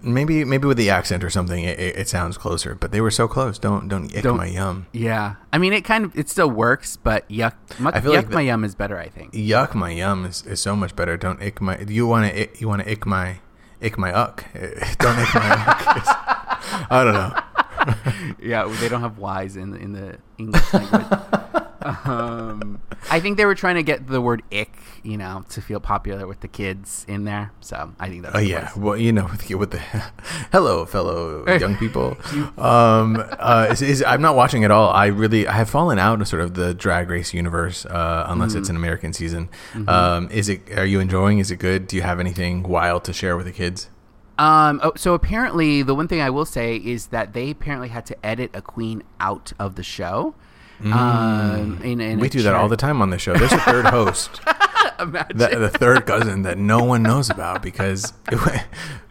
Maybe 0.00 0.44
maybe 0.44 0.66
with 0.66 0.76
the 0.76 0.90
accent 0.90 1.24
or 1.24 1.30
something, 1.30 1.64
it, 1.64 1.78
it, 1.78 2.08
sounds 2.08 2.38
closer. 2.38 2.74
But 2.74 2.92
they 2.92 3.00
were 3.00 3.10
so 3.10 3.26
close. 3.26 3.58
Don't 3.58 3.88
don't 3.88 4.08
yuck 4.08 4.22
Don't- 4.22 4.36
my 4.36 4.46
yum. 4.46 4.86
Yeah, 4.92 5.34
I 5.52 5.58
mean, 5.58 5.72
it 5.72 5.82
kind 5.84 6.04
of 6.04 6.16
it 6.16 6.28
still 6.28 6.50
works, 6.50 6.96
but 6.96 7.28
yuck, 7.28 7.54
muck, 7.80 7.96
I 7.96 8.00
feel 8.00 8.12
yuck 8.12 8.16
like 8.16 8.28
the- 8.28 8.34
my 8.34 8.40
yum 8.42 8.62
is 8.64 8.74
better. 8.74 8.98
I 8.98 9.08
think. 9.08 9.32
Yuck 9.32 9.74
my 9.74 9.90
yum 9.90 10.24
is, 10.24 10.46
is 10.46 10.60
so 10.60 10.76
much 10.76 10.94
better. 10.94 11.16
Don't 11.16 11.42
ick 11.42 11.60
my. 11.60 11.78
You 11.80 12.06
want 12.06 12.32
to 12.32 12.48
you 12.58 12.68
want 12.68 12.82
to 12.82 12.90
ick 12.90 13.06
my 13.06 13.40
ick 13.82 13.98
my 13.98 14.12
uck. 14.12 14.44
Don't 14.54 15.18
ick 15.18 15.34
my 15.34 15.50
uck. 15.50 16.90
I 16.90 17.04
don't 17.04 17.14
know. 17.14 18.34
yeah, 18.40 18.66
they 18.80 18.88
don't 18.88 19.00
have 19.00 19.18
Y's 19.18 19.56
in 19.56 19.70
the 19.70 19.78
in 19.78 19.92
the 19.92 20.18
English 20.38 20.72
language. 20.74 21.64
Um, 22.04 22.80
I 23.10 23.20
think 23.20 23.36
they 23.36 23.44
were 23.44 23.54
trying 23.54 23.76
to 23.76 23.82
get 23.82 24.06
the 24.06 24.20
word 24.20 24.42
"ick," 24.52 24.72
you 25.02 25.16
know, 25.16 25.44
to 25.50 25.60
feel 25.62 25.80
popular 25.80 26.26
with 26.26 26.40
the 26.40 26.48
kids 26.48 27.04
in 27.08 27.24
there. 27.24 27.52
So 27.60 27.92
I 27.98 28.08
think 28.08 28.22
that's. 28.22 28.34
Oh 28.36 28.40
yeah, 28.40 28.70
well 28.76 28.96
you 28.96 29.12
know 29.12 29.24
with 29.26 29.46
the, 29.46 29.54
with 29.54 29.70
the 29.70 29.78
hello 30.52 30.84
fellow 30.84 31.44
young 31.58 31.76
people. 31.76 32.16
Um, 32.58 33.22
uh, 33.38 33.68
is, 33.70 33.82
is, 33.82 34.02
I'm 34.02 34.20
not 34.20 34.34
watching 34.36 34.64
at 34.64 34.70
all. 34.70 34.90
I 34.90 35.06
really 35.06 35.46
I 35.46 35.52
have 35.52 35.70
fallen 35.70 35.98
out 35.98 36.20
of 36.20 36.28
sort 36.28 36.42
of 36.42 36.54
the 36.54 36.74
Drag 36.74 37.08
Race 37.08 37.32
universe 37.32 37.86
uh, 37.86 38.26
unless 38.28 38.50
Mm-hmm. 38.50 38.58
it's 38.58 38.68
an 38.68 38.76
American 38.76 39.12
season. 39.12 39.48
Um, 39.86 40.28
is 40.30 40.48
it? 40.48 40.76
Are 40.76 40.84
you 40.86 41.00
enjoying? 41.00 41.38
Is 41.38 41.50
it 41.50 41.56
good? 41.58 41.86
Do 41.86 41.96
you 41.96 42.02
have 42.02 42.18
anything 42.20 42.62
wild 42.64 43.04
to 43.04 43.12
share 43.12 43.36
with 43.36 43.46
the 43.46 43.52
kids? 43.52 43.88
Um. 44.38 44.80
Oh, 44.82 44.92
so 44.96 45.14
apparently, 45.14 45.82
the 45.82 45.94
one 45.94 46.08
thing 46.08 46.20
I 46.20 46.30
will 46.30 46.44
say 46.44 46.76
is 46.76 47.08
that 47.08 47.32
they 47.32 47.50
apparently 47.50 47.88
had 47.88 48.06
to 48.06 48.26
edit 48.26 48.50
a 48.54 48.62
queen 48.62 49.02
out 49.20 49.52
of 49.58 49.74
the 49.76 49.82
show 49.82 50.34
Um, 50.84 51.80
in, 51.82 52.00
in 52.00 52.20
we 52.20 52.28
do 52.28 52.42
that 52.42 52.54
all 52.54 52.68
the 52.68 52.76
time 52.76 53.02
on 53.02 53.10
the 53.10 53.18
show. 53.18 53.34
There's 53.34 53.52
a 53.52 53.58
third 53.60 53.84
host, 53.98 54.40
Imagine. 55.00 55.38
that, 55.38 55.58
the 55.58 55.68
third 55.70 56.06
cousin 56.06 56.42
that 56.42 56.56
no 56.58 56.82
one 56.84 57.02
knows 57.02 57.30
about 57.30 57.62
because 57.62 58.12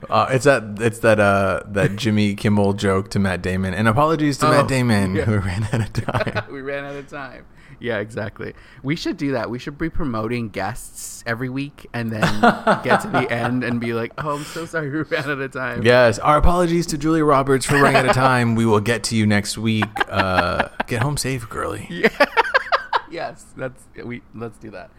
uh, 0.10 0.28
it's 0.30 0.46
that 0.46 0.78
it's 0.80 1.00
that 1.00 1.20
uh, 1.20 1.64
that 1.68 1.96
Jimmy 1.98 2.36
Kimmel 2.36 2.74
joke 2.74 3.10
to 3.12 3.20
Matt 3.20 3.42
Damon. 3.42 3.74
And 3.74 3.88
apologies 3.88 4.38
to 4.40 4.48
Oh, 4.48 4.52
Matt 4.52 4.68
Damon 4.68 5.16
yeah. 5.16 5.26
who 5.26 5.40
ran 5.40 5.64
out 5.74 5.82
of 5.82 5.94
time. 5.94 6.54
we 6.54 6.62
ran 6.62 6.86
out 6.86 6.96
of 6.96 7.08
time. 7.10 7.46
Yeah, 7.80 8.00
exactly. 8.00 8.54
We 8.82 8.96
should 8.96 9.18
do 9.18 9.34
that. 9.34 9.50
We 9.50 9.60
should 9.60 9.78
be 9.78 9.90
promoting 9.90 10.50
guests 10.50 11.24
every 11.28 11.50
week 11.50 11.88
and 11.94 12.12
then 12.12 12.42
get 12.84 13.02
to 13.02 13.08
the 13.08 13.28
end 13.32 13.64
and 13.64 13.80
be 13.80 13.94
like, 13.94 14.14
"Oh, 14.18 14.38
I'm 14.38 14.44
so 14.44 14.66
sorry 14.66 14.90
we 14.92 15.02
ran 15.02 15.30
out 15.30 15.40
of 15.40 15.52
time." 15.52 15.84
Yes, 15.84 16.18
our 16.20 16.38
apologies 16.38 16.88
to 16.88 16.98
Julia 16.98 17.24
Roberts 17.24 17.66
for 17.66 17.76
running 17.76 17.98
out 17.98 18.08
of 18.08 18.16
time. 18.16 18.56
We 18.56 18.66
will 18.66 18.80
get 18.80 19.04
to 19.06 19.16
you 19.16 19.28
next 19.28 19.58
week. 19.58 19.86
Uh, 20.10 20.70
get 20.88 21.04
home 21.04 21.18
safe, 21.18 21.48
girly. 21.50 21.88
yes, 23.12 23.46
that's 23.56 23.84
we. 24.04 24.22
Let's 24.34 24.58
do 24.58 24.72
that. 24.72 24.90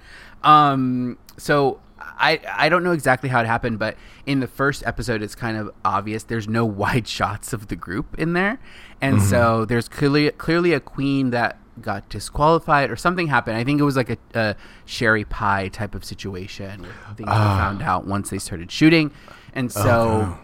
Um, 0.43 1.19
so 1.37 1.81
I 2.01 2.41
I 2.49 2.69
don't 2.69 2.85
know 2.85 2.93
exactly 2.93 3.29
how 3.29 3.41
it 3.41 3.47
happened, 3.47 3.79
but 3.79 3.97
in 4.27 4.41
the 4.41 4.47
first 4.47 4.87
episode, 4.87 5.23
it's 5.23 5.35
kind 5.35 5.57
of 5.57 5.71
obvious. 5.85 6.23
There's 6.23 6.49
no 6.49 6.65
wide 6.65 7.09
shots 7.09 7.53
of 7.53 7.69
the 7.69 7.77
group 7.77 8.19
in 8.19 8.35
there, 8.35 8.61
and 9.01 9.23
so 9.23 9.65
there's 9.65 9.89
clearly 9.89 10.31
clearly 10.31 10.73
a 10.73 10.81
queen 10.81 11.31
that 11.31 11.59
got 11.83 12.09
disqualified 12.09 12.91
or 12.91 12.97
something 12.97 13.27
happened. 13.29 13.57
I 13.57 13.65
think 13.65 13.81
it 13.81 13.85
was 13.85 13.97
like 13.97 14.11
a, 14.11 14.19
a 14.35 14.57
Sherry 14.85 15.25
Pie 15.25 15.69
type 15.69 15.95
of 15.95 16.05
situation. 16.05 16.83
Where 16.83 16.91
things 17.17 17.29
were 17.29 17.35
ah. 17.35 17.59
found 17.59 17.83
out 17.83 18.07
once 18.07 18.31
they 18.31 18.39
started 18.39 18.71
shooting, 18.71 19.11
and 19.53 19.71
so. 19.73 19.81
Oh, 19.81 20.21
no. 20.21 20.39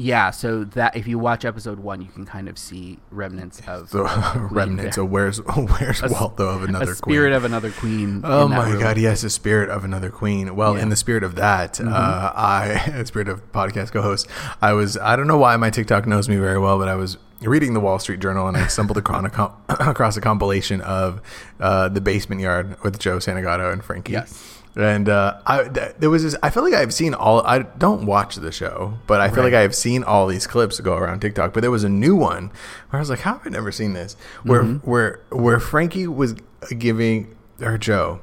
Yeah, 0.00 0.30
so 0.30 0.62
that 0.62 0.94
if 0.96 1.08
you 1.08 1.18
watch 1.18 1.44
episode 1.44 1.80
one, 1.80 2.00
you 2.00 2.06
can 2.06 2.24
kind 2.24 2.48
of 2.48 2.56
see 2.56 3.00
remnants 3.10 3.60
of 3.66 3.90
The 3.90 4.04
remnants 4.52 4.94
there. 4.94 5.04
of 5.04 5.10
where's 5.10 5.38
where's 5.38 6.00
Waldo 6.02 6.46
of 6.48 6.62
another 6.62 6.84
queen. 6.84 6.92
a 6.92 6.96
spirit 6.96 7.26
queen. 7.30 7.32
of 7.36 7.44
another 7.44 7.70
queen. 7.72 8.20
Oh 8.24 8.46
my 8.46 8.70
room. 8.70 8.80
god, 8.80 8.96
yes, 8.98 9.22
the 9.22 9.30
spirit 9.30 9.70
of 9.70 9.82
another 9.82 10.08
queen. 10.10 10.54
Well, 10.54 10.76
Yeah. 10.76 10.82
in 10.84 10.88
the 10.90 10.96
spirit 10.96 11.24
of 11.24 11.34
that, 11.34 11.74
Mm-hmm. 11.74 11.88
uh, 11.92 12.32
I, 12.32 13.02
spirit 13.06 13.28
of 13.28 13.50
podcast 13.50 13.90
co-host, 13.90 14.28
I 14.62 14.72
was, 14.72 14.96
I 14.96 15.16
don't 15.16 15.26
know 15.26 15.36
why 15.38 15.56
my 15.56 15.68
TikTok 15.70 16.06
knows 16.06 16.28
me 16.28 16.36
very 16.36 16.60
well, 16.60 16.78
but 16.78 16.86
I 16.88 16.94
was 16.94 17.18
reading 17.40 17.74
the 17.74 17.80
Wall 17.80 17.98
Street 17.98 18.20
Journal 18.20 18.46
and 18.46 18.56
I 18.56 18.68
stumbled 18.68 18.98
a, 18.98 19.52
across 19.68 20.16
a 20.16 20.20
compilation 20.20 20.80
of 20.80 21.20
uh, 21.58 21.88
the 21.88 22.00
Basement 22.00 22.40
Yard 22.40 22.76
with 22.84 23.00
Joe 23.00 23.16
Santagato 23.18 23.72
and 23.72 23.82
Frankie. 23.82 24.12
Yes. 24.12 24.57
And 24.78 25.08
uh, 25.08 25.40
I, 25.44 25.64
there 25.98 26.08
was 26.08 26.22
this. 26.22 26.36
I 26.40 26.50
feel 26.50 26.62
like 26.62 26.72
I've 26.72 26.94
seen 26.94 27.12
all. 27.12 27.44
I 27.44 27.58
don't 27.58 28.06
watch 28.06 28.36
the 28.36 28.52
show, 28.52 28.96
but 29.08 29.20
I 29.20 29.28
feel 29.28 29.42
like 29.42 29.52
I've 29.52 29.74
seen 29.74 30.04
all 30.04 30.28
these 30.28 30.46
clips 30.46 30.78
go 30.78 30.94
around 30.96 31.18
TikTok. 31.18 31.52
But 31.52 31.62
there 31.62 31.70
was 31.72 31.82
a 31.82 31.88
new 31.88 32.14
one 32.14 32.52
where 32.90 32.98
I 32.98 33.00
was 33.00 33.10
like, 33.10 33.18
"How 33.20 33.32
have 33.38 33.46
I 33.46 33.50
never 33.50 33.72
seen 33.72 33.92
this?" 33.94 34.16
Where 34.44 34.62
Mm-hmm. 34.62 34.88
where 34.88 35.20
where 35.30 35.58
Frankie 35.58 36.06
was 36.06 36.36
giving 36.78 37.36
or 37.60 37.76
Joe, 37.76 38.20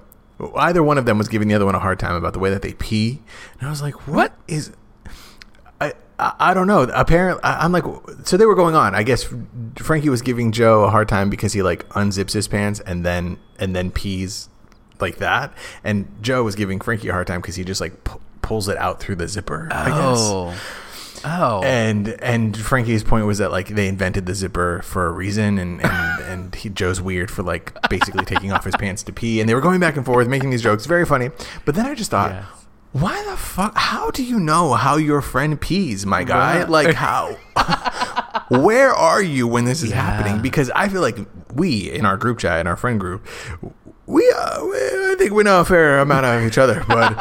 either 0.55 0.81
one 0.81 0.97
of 0.97 1.05
them 1.05 1.17
was 1.17 1.27
giving 1.27 1.49
the 1.49 1.55
other 1.55 1.65
one 1.65 1.75
a 1.75 1.79
hard 1.79 1.99
time 1.99 2.15
about 2.15 2.31
the 2.31 2.39
way 2.39 2.49
that 2.51 2.61
they 2.61 2.73
pee, 2.73 3.21
and 3.59 3.67
I 3.67 3.69
was 3.69 3.81
like, 3.81 4.07
"What 4.07 4.31
is?" 4.47 4.71
I, 5.81 5.91
I 6.17 6.33
I 6.39 6.53
don't 6.53 6.67
know. 6.67 6.83
Apparently, 6.83 7.43
I, 7.43 7.65
I'm 7.65 7.73
like, 7.73 7.83
so 8.23 8.37
they 8.37 8.45
were 8.45 8.55
going 8.55 8.75
on. 8.75 8.95
I 8.95 9.03
guess 9.03 9.27
Frankie 9.77 10.07
was 10.09 10.21
giving 10.21 10.53
Joe 10.53 10.85
a 10.85 10.89
hard 10.89 11.09
time 11.09 11.29
because 11.29 11.51
he 11.51 11.61
like 11.61 11.85
unzips 11.89 12.31
his 12.31 12.47
pants 12.47 12.79
and 12.79 13.05
then 13.05 13.39
and 13.59 13.75
then 13.75 13.91
pees 13.91 14.47
like 14.99 15.17
that, 15.17 15.53
and 15.83 16.07
Joe 16.21 16.43
was 16.43 16.55
giving 16.55 16.79
Frankie 16.79 17.09
a 17.09 17.13
hard 17.13 17.27
time 17.27 17.41
because 17.41 17.55
he 17.55 17.63
just 17.63 17.81
like 17.81 18.03
pu- 18.03 18.19
pulls 18.41 18.67
it 18.67 18.77
out 18.77 18.99
through 18.99 19.15
the 19.15 19.27
zipper. 19.27 19.67
I 19.71 19.89
guess. 19.89 19.97
Oh, 20.19 20.55
oh, 21.25 21.61
And 21.63 22.09
and 22.21 22.55
Frankie's 22.55 23.03
point 23.03 23.25
was 23.25 23.39
that 23.39 23.51
like 23.51 23.69
they 23.69 23.87
invented 23.87 24.25
the 24.25 24.35
zipper 24.35 24.81
for 24.83 25.07
a 25.07 25.11
reason, 25.11 25.57
and 25.57 25.81
and, 25.83 26.19
and 26.23 26.55
he, 26.55 26.69
Joe's 26.69 27.01
weird 27.01 27.31
for 27.31 27.43
like 27.43 27.73
basically 27.89 28.25
taking 28.25 28.51
off 28.51 28.63
his 28.65 28.75
pants 28.75 29.03
to 29.03 29.13
pee, 29.13 29.39
and 29.39 29.49
they 29.49 29.55
were 29.55 29.61
going 29.61 29.79
back 29.79 29.97
and 29.97 30.05
forth 30.05 30.27
making 30.27 30.49
these 30.51 30.61
jokes, 30.61 30.85
very 30.85 31.05
funny. 31.05 31.29
But 31.65 31.75
then 31.75 31.85
I 31.85 31.95
just 31.95 32.11
thought, 32.11 32.31
why 32.91 33.23
the 33.29 33.35
fuck? 33.37 33.75
How 33.75 34.11
do 34.11 34.23
you 34.23 34.39
know 34.39 34.73
how 34.73 34.97
your 34.97 35.21
friend 35.21 35.59
pees, 35.59 36.05
my 36.05 36.23
guy? 36.23 36.59
Right. 36.59 36.69
Like 36.69 36.93
how? 36.95 37.37
Where 38.49 38.91
are 38.93 39.23
you 39.23 39.47
when 39.47 39.65
this 39.65 39.81
is 39.81 39.89
Yeah. 39.89 40.01
happening? 40.01 40.41
Because 40.41 40.69
I 40.75 40.87
feel 40.87 41.01
like 41.01 41.17
we 41.53 41.89
in 41.91 42.05
our 42.05 42.15
group 42.17 42.37
chat 42.39 42.59
in 42.59 42.67
our 42.67 42.75
friend 42.77 42.99
group, 42.99 43.25
we, 44.05 44.31
uh, 44.35 44.63
we 44.65 44.75
I 44.77 45.15
think 45.17 45.31
we 45.33 45.43
know 45.43 45.61
a 45.61 45.65
fair 45.65 45.99
amount 45.99 46.25
of 46.25 46.43
each 46.43 46.57
other, 46.57 46.83
but. 46.87 47.13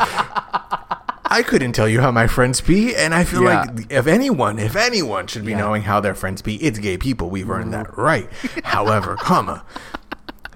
I 1.27 1.43
couldn't 1.43 1.73
tell 1.73 1.89
you 1.89 2.01
how 2.01 2.13
my 2.13 2.29
friends 2.29 2.61
pee, 2.61 2.95
and 2.95 3.13
I 3.13 3.25
feel 3.25 3.43
Yeah. 3.43 3.63
like 3.63 3.91
if 3.91 4.07
anyone, 4.07 4.61
if 4.61 4.77
anyone 4.77 5.27
should 5.27 5.45
be 5.45 5.51
Yeah. 5.51 5.59
knowing 5.59 5.83
how 5.83 5.99
their 5.99 6.15
friends 6.15 6.43
pee, 6.43 6.57
it's 6.57 6.79
gay 6.79 6.97
people. 6.97 7.29
We've 7.29 7.51
earned 7.51 7.73
that 7.73 7.97
right. 7.99 8.29
However, 8.65 9.17
comma, 9.17 9.65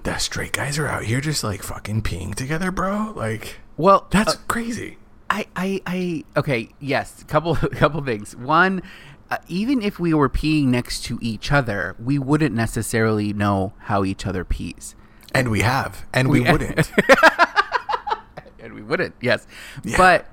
the 0.03 0.17
straight 0.19 0.53
guys 0.53 0.79
are 0.79 0.87
out 0.87 1.03
here 1.03 1.19
just 1.19 1.43
like 1.43 1.63
fucking 1.63 2.03
peeing 2.03 2.33
together, 2.33 2.71
bro. 2.71 3.11
Like 3.13 3.59
well, 3.75 4.07
that's 4.09 4.35
uh, 4.35 4.39
crazy. 4.47 4.97
I, 5.29 5.47
I, 5.55 5.81
I. 5.85 6.23
Okay, 6.37 6.69
yes, 6.79 7.23
couple, 7.27 7.55
couple 7.71 8.01
things. 8.05 8.33
One, 8.37 8.81
uh, 9.29 9.37
even 9.49 9.81
if 9.81 9.99
we 9.99 10.13
were 10.13 10.29
peeing 10.29 10.67
next 10.67 11.03
to 11.05 11.19
each 11.21 11.51
other, 11.51 11.95
we 12.01 12.17
wouldn't 12.17 12.55
necessarily 12.55 13.33
know 13.33 13.73
how 13.79 14.05
each 14.05 14.25
other 14.25 14.45
pees, 14.45 14.95
And 15.33 15.49
we 15.49 15.61
have, 15.61 16.05
and 16.13 16.27
we, 16.29 16.41
We- 16.41 16.51
wouldn't. 16.51 16.91
and 18.59 18.73
we 18.73 18.81
wouldn't. 18.81 19.15
Yes, 19.21 19.45
Yeah. 19.83 19.97
but, 19.97 20.25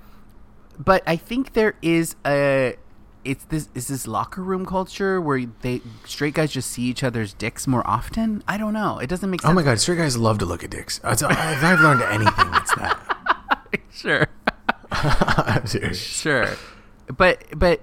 but 0.78 1.02
I 1.06 1.16
think 1.16 1.52
there 1.52 1.74
is 1.82 2.16
a. 2.26 2.76
It's 3.24 3.44
this 3.46 3.68
is 3.74 3.88
this 3.88 4.06
locker 4.06 4.40
room 4.40 4.64
culture 4.64 5.20
where 5.20 5.44
they 5.62 5.80
straight 6.04 6.34
guys 6.34 6.52
just 6.52 6.70
see 6.70 6.82
each 6.84 7.02
other's 7.02 7.34
dicks 7.34 7.66
more 7.66 7.84
often. 7.84 8.44
I 8.46 8.56
don't 8.56 8.72
know. 8.72 8.98
It 9.00 9.08
doesn't 9.08 9.28
make 9.28 9.40
sense. 9.42 9.50
oh 9.50 9.54
my 9.54 9.64
god, 9.64 9.80
straight 9.80 9.98
guys 9.98 10.16
love 10.16 10.38
to 10.38 10.46
look 10.46 10.62
at 10.62 10.70
dicks. 10.70 11.00
If 11.02 11.24
I've 11.24 11.80
learned 11.80 12.02
anything, 12.02 12.46
it's 12.54 12.72
that. 12.76 13.80
sure. 13.92 14.28
I'm 14.92 15.66
serious. 15.66 15.98
Sure, 16.00 16.50
but 17.16 17.42
but 17.56 17.80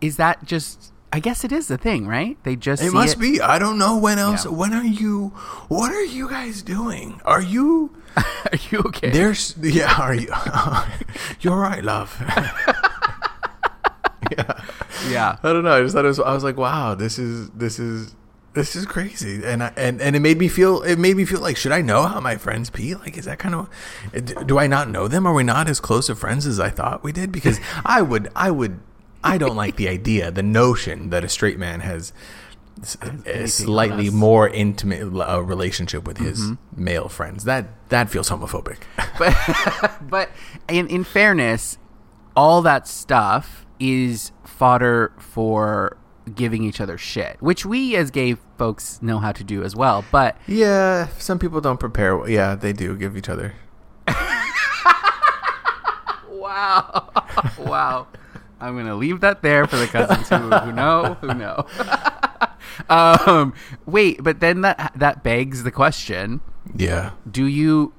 is 0.00 0.18
that 0.18 0.44
just? 0.44 0.92
I 1.16 1.18
guess 1.18 1.44
it 1.44 1.50
is 1.50 1.66
the 1.66 1.78
thing, 1.78 2.06
right? 2.06 2.36
They 2.42 2.56
just 2.56 2.82
It 2.82 2.92
must 2.92 3.18
be. 3.18 3.40
I 3.40 3.58
don't 3.58 3.78
know 3.78 3.96
when 3.96 4.18
else. 4.18 4.44
Yeah. 4.44 4.50
When 4.50 4.74
are 4.74 4.84
you? 4.84 5.28
What 5.68 5.90
are 5.90 6.04
you 6.04 6.28
guys 6.28 6.60
doing? 6.60 7.22
Are 7.24 7.40
you? 7.40 7.96
Are 8.16 8.58
you 8.70 8.80
okay? 8.80 9.08
There's 9.10 9.56
yeah. 9.62 9.98
Are 9.98 10.14
you? 10.14 10.28
You're 11.40 11.56
right, 11.56 11.82
love. 11.82 12.14
yeah. 14.30 14.62
yeah, 15.08 15.38
I 15.42 15.52
don't 15.54 15.64
know. 15.64 15.72
I 15.72 15.80
just 15.80 15.94
thought 15.94 16.04
it 16.04 16.08
was. 16.08 16.20
I 16.20 16.34
was 16.34 16.44
like, 16.44 16.58
wow, 16.58 16.94
this 16.94 17.18
is 17.18 17.48
this 17.50 17.78
is 17.78 18.14
this 18.52 18.76
is 18.76 18.84
crazy, 18.84 19.42
and 19.42 19.62
I, 19.62 19.72
and 19.74 20.02
and 20.02 20.16
it 20.16 20.20
made 20.20 20.36
me 20.36 20.48
feel. 20.48 20.82
It 20.82 20.98
made 20.98 21.16
me 21.16 21.24
feel 21.24 21.40
like, 21.40 21.56
should 21.56 21.72
I 21.72 21.80
know 21.80 22.02
how 22.02 22.20
my 22.20 22.36
friends 22.36 22.68
pee? 22.68 22.94
Like, 22.94 23.16
is 23.16 23.24
that 23.24 23.38
kind 23.38 23.54
of? 23.54 23.70
Do 24.46 24.58
I 24.58 24.66
not 24.66 24.90
know 24.90 25.08
them? 25.08 25.26
Are 25.26 25.32
we 25.32 25.44
not 25.44 25.66
as 25.66 25.80
close 25.80 26.10
of 26.10 26.18
friends 26.18 26.46
as 26.46 26.60
I 26.60 26.68
thought 26.68 27.02
we 27.02 27.12
did? 27.12 27.32
Because 27.32 27.58
I 27.86 28.02
would, 28.02 28.28
I 28.36 28.50
would, 28.50 28.80
I 29.26 29.38
don't 29.38 29.56
like 29.56 29.76
the 29.76 29.88
idea, 29.88 30.30
the 30.30 30.42
notion 30.42 31.10
that 31.10 31.24
a 31.24 31.28
straight 31.28 31.58
man 31.58 31.80
has. 31.80 32.12
A 33.24 33.48
slightly 33.48 34.10
more 34.10 34.46
intimate 34.46 35.00
uh, 35.04 35.42
relationship 35.42 36.06
with 36.06 36.18
his 36.18 36.52
male 36.76 37.08
friends. 37.08 37.44
That 37.44 37.68
that 37.88 38.10
feels 38.10 38.28
homophobic. 38.28 38.82
but 39.18 39.96
but 40.10 40.28
in 40.68 40.86
in 40.88 41.02
fairness, 41.02 41.78
all 42.36 42.60
that 42.62 42.86
stuff 42.86 43.64
is 43.80 44.30
fodder 44.44 45.14
for 45.18 45.96
giving 46.34 46.64
each 46.64 46.80
other 46.80 46.98
shit, 46.98 47.40
which 47.40 47.64
we 47.64 47.96
as 47.96 48.10
gay 48.10 48.36
folks 48.58 49.00
know 49.00 49.18
how 49.18 49.32
to 49.32 49.44
do 49.44 49.62
as 49.62 49.76
well. 49.76 50.04
But 50.10 50.36
yeah, 50.46 51.08
some 51.18 51.38
people 51.38 51.60
don't 51.60 51.78
prepare. 51.80 52.28
Yeah, 52.28 52.54
they 52.54 52.72
do 52.72 52.96
give 52.96 53.16
each 53.16 53.28
other. 53.28 53.54
wow, 56.28 57.10
wow, 57.58 58.06
I'm 58.60 58.76
gonna 58.76 58.94
leave 58.96 59.20
that 59.20 59.42
there 59.42 59.66
for 59.66 59.76
the 59.76 59.86
cousins 59.86 60.28
who, 60.28 60.36
who 60.36 60.72
know 60.72 61.14
who 61.20 61.34
know. 61.34 61.66
um, 62.88 63.54
wait, 63.84 64.22
but 64.22 64.40
then 64.40 64.60
that 64.62 64.92
that 64.96 65.22
begs 65.22 65.62
the 65.62 65.70
question: 65.70 66.40
Yeah. 66.74 67.10
Do 67.30 67.44
you 67.46 67.92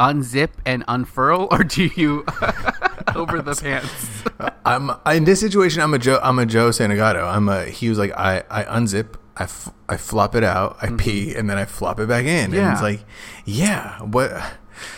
unzip 0.00 0.50
and 0.64 0.84
unfurl, 0.88 1.48
or 1.50 1.64
do 1.64 1.90
you 1.96 2.24
over 3.16 3.42
the 3.42 3.54
pants? 3.54 4.22
I'm 4.64 4.90
in 5.14 5.24
this 5.24 5.40
situation. 5.40 5.82
I'm 5.82 5.94
a 5.94 5.98
Joe. 5.98 6.20
I'm 6.22 6.38
a 6.38 6.46
Joe 6.46 6.70
Santagato. 6.70 7.24
I'm 7.24 7.48
a. 7.48 7.64
He 7.66 7.88
was 7.88 7.98
like, 7.98 8.12
I, 8.16 8.44
I 8.50 8.64
unzip, 8.64 9.14
I, 9.36 9.44
f- 9.44 9.72
I 9.88 9.96
flop 9.96 10.34
it 10.34 10.44
out, 10.44 10.76
I 10.82 10.88
pee, 10.90 11.34
and 11.34 11.48
then 11.50 11.58
I 11.58 11.64
flop 11.64 12.00
it 12.00 12.08
back 12.08 12.24
in. 12.24 12.28
And 12.28 12.52
Mm-hmm. 12.52 12.56
Yeah. 12.62 12.72
it's 12.72 12.82
like, 12.82 13.04
yeah, 13.44 13.98
what? 14.00 14.30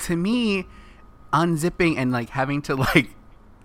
to 0.04 0.16
me, 0.16 0.66
unzipping 1.32 1.96
and 1.96 2.12
like 2.12 2.30
having 2.30 2.60
to 2.62 2.74
like 2.76 3.10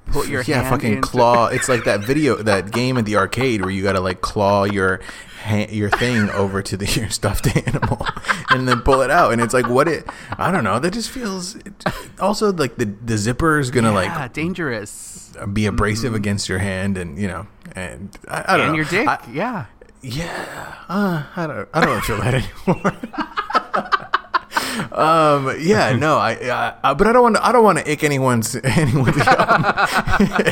put 0.08 0.28
your 0.28 0.42
yeah, 0.48 0.70
fucking 0.70 1.02
claw. 1.02 1.48
It's 1.52 1.70
like 1.70 1.84
that 1.86 2.02
video, 2.02 2.36
that 2.44 2.72
game 2.72 2.98
at 2.98 3.06
the 3.06 3.16
arcade 3.18 3.62
where 3.62 3.72
you 3.72 3.84
gotta 3.84 4.00
like 4.02 4.22
claw 4.22 4.64
your 4.64 5.00
ha- 5.44 5.68
your 5.70 5.90
thing 5.90 6.30
over 6.32 6.62
to 6.62 6.78
the 6.78 6.86
your 7.00 7.10
stuffed 7.10 7.48
animal 7.68 8.06
and 8.50 8.68
then 8.68 8.82
pull 8.82 9.02
it 9.02 9.12
out. 9.12 9.32
And 9.34 9.42
it's 9.42 9.54
like, 9.54 9.68
what 9.70 9.88
it? 9.88 10.06
I 10.38 10.52
don't 10.52 10.64
know. 10.64 10.80
That 10.80 10.94
just 10.94 11.10
feels. 11.10 11.56
It, 11.56 11.74
also, 12.20 12.52
like 12.54 12.76
the 12.78 12.86
the 12.86 13.18
zipper 13.18 13.60
is 13.60 13.72
gonna 13.72 13.94
yeah, 13.94 14.28
dangerous. 14.28 15.34
be 15.54 15.66
abrasive 15.66 16.14
against 16.16 16.48
your 16.50 16.60
hand, 16.60 16.98
and 16.98 17.18
you 17.20 17.28
know, 17.28 17.48
and 17.74 18.18
I, 18.30 18.46
I 18.54 18.58
don't 18.58 18.68
And 18.68 18.72
know. 18.72 18.76
your 18.78 18.86
dick, 18.86 19.08
I- 19.08 19.20
yeah. 19.32 19.66
Yeah, 20.02 20.76
uh, 20.88 21.24
I 21.36 21.48
don't. 21.48 21.68
I 21.74 21.84
don't 21.84 22.02
feel 22.04 22.18
that 22.18 22.36
anymore. 22.36 24.05
Um, 24.92 25.56
yeah, 25.60 25.96
no, 26.00 26.18
I, 26.18 26.76
I, 26.84 26.94
but 26.94 27.08
I 27.08 27.12
don't 27.14 27.24
want 27.24 27.36
to. 27.36 27.46
I 27.46 27.52
don't 27.52 27.64
want 27.64 27.78
to 27.80 27.92
ick 27.92 28.04
anyone's 28.04 28.56
anyone's 28.64 29.18
yum. 29.26 29.76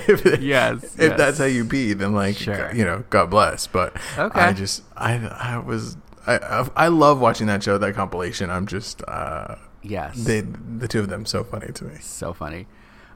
if, 0.08 0.42
Yes, 0.42 0.84
if 0.96 1.00
yes. 1.00 1.18
that's 1.18 1.38
how 1.38 1.46
you 1.46 1.64
be, 1.64 1.94
then 1.94 2.14
like, 2.14 2.38
Sure. 2.38 2.74
you 2.74 2.84
know, 2.86 3.04
God 3.10 3.30
bless. 3.30 3.68
But 3.68 3.96
Okay. 4.18 4.40
I 4.40 4.54
just, 4.54 4.84
I, 4.96 5.16
I 5.28 5.58
was, 5.58 5.98
I, 6.28 6.38
I, 6.38 6.70
I 6.76 6.88
love 6.90 7.20
watching 7.20 7.48
that 7.48 7.64
show, 7.64 7.78
that 7.78 7.96
compilation. 7.96 8.50
I'm 8.50 8.68
just, 8.68 9.02
uh, 9.08 9.56
Yes. 9.82 10.16
they, 10.24 10.42
the 10.42 10.88
two 10.88 11.00
of 11.00 11.10
them, 11.10 11.26
so 11.26 11.44
funny 11.44 11.72
to 11.74 11.84
me. 11.86 11.96
so 12.00 12.34
funny. 12.34 12.68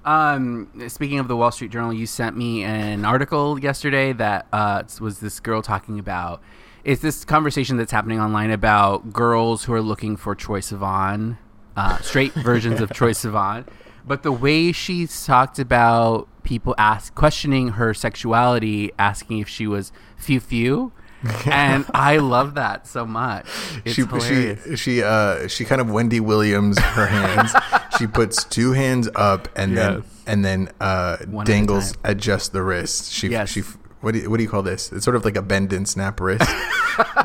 Um, 0.05 0.69
speaking 0.87 1.19
of 1.19 1.27
the 1.27 1.35
Wall 1.35 1.51
Street 1.51 1.71
Journal, 1.71 1.91
you 1.93 2.05
sent 2.05 2.37
me 2.37 2.63
an 2.63 3.03
article 3.03 3.59
yesterday 3.59 4.13
that 4.13 4.47
uh, 4.53 4.83
was 5.01 5.19
this 5.19 5.39
girl 5.41 5.61
talking 5.61 5.99
about. 5.99 6.41
It's 6.87 7.01
this 7.01 7.25
conversation 7.25 7.75
that's 7.75 7.91
happening 7.91 8.17
online 8.21 8.49
about 8.49 9.11
girls 9.11 9.65
who 9.65 9.73
are 9.73 9.81
looking 9.81 10.15
for 10.15 10.35
Troye 10.37 10.61
Sivan, 10.63 11.37
uh, 11.75 11.97
straight 11.97 12.31
versions 12.49 12.79
of 12.79 12.89
Troye 12.91 13.11
Sivan. 13.11 13.67
But 14.05 14.23
the 14.23 14.31
way 14.31 14.71
she's 14.71 15.25
talked 15.25 15.59
about 15.59 16.29
people 16.43 16.73
ask 16.77 17.13
questioning 17.13 17.69
her 17.71 17.93
sexuality, 17.93 18.91
asking 18.97 19.39
if 19.39 19.49
she 19.49 19.67
was 19.67 19.91
few 20.15 20.39
few, 20.39 20.93
and 21.45 21.85
I 21.93 22.17
love 22.19 22.55
that 22.55 22.87
so 22.87 23.05
much. 23.05 23.47
It's 23.83 23.95
she 23.95 24.03
hilarious. 24.05 24.63
she 24.65 24.75
she 24.77 25.03
uh 25.03 25.47
she 25.49 25.65
kind 25.65 25.81
of 25.81 25.89
Wendy 25.91 26.21
Williams 26.21 26.79
her 26.79 27.07
hands. 27.19 27.51
she 27.99 28.07
puts 28.07 28.45
two 28.45 28.71
hands 28.71 29.09
up 29.13 29.49
and 29.57 29.75
then 29.75 30.03
and 30.25 30.45
then 30.45 30.69
uh 30.79 31.17
One 31.27 31.45
dangles 31.45 31.91
time. 31.93 32.01
adjust 32.11 32.53
the 32.53 32.61
wrist. 32.63 33.11
She 33.11 33.27
Yes. 33.27 33.49
she 33.49 33.63
what 34.01 34.13
do 34.13 34.19
you, 34.19 34.29
what 34.29 34.37
do 34.37 34.43
you 34.43 34.49
call 34.49 34.63
this? 34.63 34.91
It's 34.91 35.03
sort 35.03 35.15
of 35.15 35.25
like 35.25 35.35
a 35.35 35.41
bend 35.41 35.73
and 35.73 35.87
snap 35.87 36.19
wrist. 36.19 36.49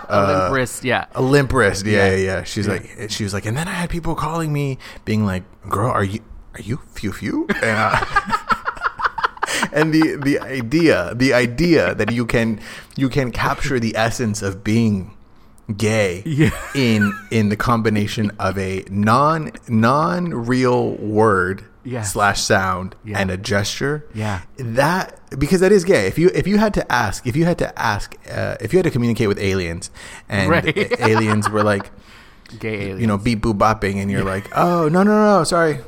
A 0.08 0.26
limp 0.26 0.52
wrist, 0.54 0.84
yeah. 0.84 1.06
a 1.14 1.22
limp 1.22 1.50
wrist. 1.50 1.86
Yeah, 1.86 2.10
yeah, 2.10 2.16
Yeah. 2.16 2.24
yeah. 2.24 2.42
She's 2.44 2.68
like 2.68 3.06
she 3.08 3.24
was 3.24 3.32
like 3.32 3.46
and 3.46 3.56
then 3.56 3.66
I 3.68 3.72
had 3.72 3.88
people 3.88 4.14
calling 4.14 4.52
me 4.52 4.76
being 5.06 5.24
like, 5.24 5.44
"Girl, 5.70 5.90
are 5.90 6.04
you 6.04 6.20
are 6.54 6.60
you 6.60 6.78
few 6.92 7.10
few?" 7.10 7.46
And, 7.62 7.78
uh, 7.78 8.04
and 9.72 9.94
the 9.94 10.16
the 10.16 10.38
idea 10.40 11.14
the 11.14 11.32
idea 11.32 11.94
that 11.94 12.12
you 12.12 12.26
can 12.26 12.60
you 12.96 13.08
can 13.08 13.32
capture 13.32 13.80
the 13.80 13.96
essence 13.96 14.42
of 14.42 14.62
being 14.62 15.16
gay 15.76 16.22
Yeah. 16.26 16.50
in 16.74 17.12
in 17.30 17.48
the 17.48 17.56
combination 17.56 18.30
of 18.38 18.58
a 18.58 18.84
non 18.90 19.52
non 19.68 20.34
real 20.34 20.96
word 20.96 21.64
Slash 22.02 22.40
sound 22.40 22.94
Yeah. 23.04 23.18
and 23.18 23.30
a 23.30 23.36
gesture. 23.36 24.06
Yeah. 24.14 24.42
that 24.56 25.18
because 25.38 25.60
that 25.60 25.72
is 25.72 25.82
gay. 25.84 26.06
If 26.06 26.18
you 26.18 26.30
if 26.34 26.46
you 26.46 26.58
had 26.58 26.74
to 26.74 26.92
ask 26.92 27.26
if 27.26 27.34
you 27.36 27.44
had 27.44 27.58
to 27.58 27.76
ask 27.78 28.14
uh, 28.30 28.56
if 28.60 28.72
you 28.72 28.78
had 28.78 28.84
to 28.84 28.90
communicate 28.90 29.28
with 29.28 29.38
aliens 29.38 29.90
and 30.28 30.48
Right. 30.50 30.76
aliens 31.00 31.48
were 31.50 31.62
like 31.64 31.90
Gay 32.60 32.74
aliens. 32.82 33.00
you 33.00 33.06
know 33.06 33.18
beep 33.18 33.40
boop 33.40 33.58
bopping 33.58 33.96
and 33.96 34.10
you're 34.10 34.24
like 34.24 34.46
oh 34.56 34.88
no 34.88 35.02
no 35.02 35.38
no 35.38 35.44
sorry. 35.44 35.78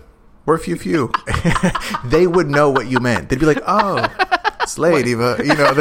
We're 0.46 0.58
few 0.58 0.76
few. 0.76 1.10
They 2.04 2.26
would 2.26 2.48
know 2.50 2.70
what 2.70 2.86
you 2.86 3.00
meant. 3.00 3.28
They'd 3.28 3.40
be 3.40 3.46
like 3.46 3.62
oh 3.66 4.06
slay 4.66 5.02
diva. 5.02 5.36
You 5.44 5.54
know 5.54 5.72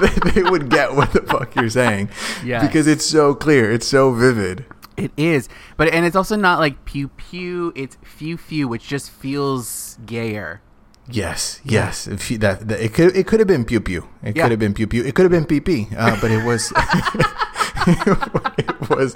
they, 0.00 0.30
they, 0.30 0.42
would 0.42 0.68
get 0.70 0.94
what 0.94 1.12
the 1.12 1.22
fuck 1.22 1.54
you're 1.56 1.70
saying. 1.70 2.10
Yes. 2.44 2.64
because 2.66 2.86
it's 2.86 3.04
so 3.04 3.34
clear. 3.34 3.72
It's 3.72 3.86
so 3.86 4.12
vivid 4.12 4.64
It 4.96 5.12
is, 5.16 5.48
but 5.76 5.88
and 5.92 6.06
it's 6.06 6.16
also 6.16 6.36
not 6.36 6.58
like 6.58 6.84
pew 6.86 7.08
pew. 7.08 7.72
It's 7.76 7.98
few 8.02 8.36
few, 8.38 8.66
which 8.68 8.88
just 8.88 9.10
feels 9.10 9.98
gayer. 10.06 10.62
yes 11.08 11.60
yes 11.62 12.08
if 12.08 12.30
you, 12.32 12.38
that, 12.38 12.66
that 12.66 12.80
it 12.82 12.92
could 12.92 13.14
it 13.14 13.26
could 13.28 13.38
have 13.38 13.46
been 13.46 13.64
pew 13.64 13.78
pew 13.80 14.08
it 14.24 14.34
Yeah. 14.36 14.42
could 14.42 14.50
have 14.50 14.58
been 14.58 14.74
pew 14.74 14.88
pew 14.88 15.04
it 15.04 15.14
could 15.14 15.22
have 15.22 15.30
been 15.30 15.44
pee 15.46 15.60
pee 15.60 15.86
uh, 15.96 16.18
but 16.20 16.32
it 16.32 16.42
was 16.44 16.72
it 17.86 18.90
was 18.90 19.14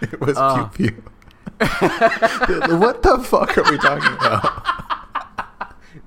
it 0.00 0.20
was 0.20 0.36
Oh. 0.36 0.68
pew 0.74 0.90
pew 0.90 1.02
what 2.82 3.02
the 3.02 3.22
fuck 3.24 3.56
are 3.58 3.70
we 3.70 3.78
talking 3.78 4.12
about 4.14 4.42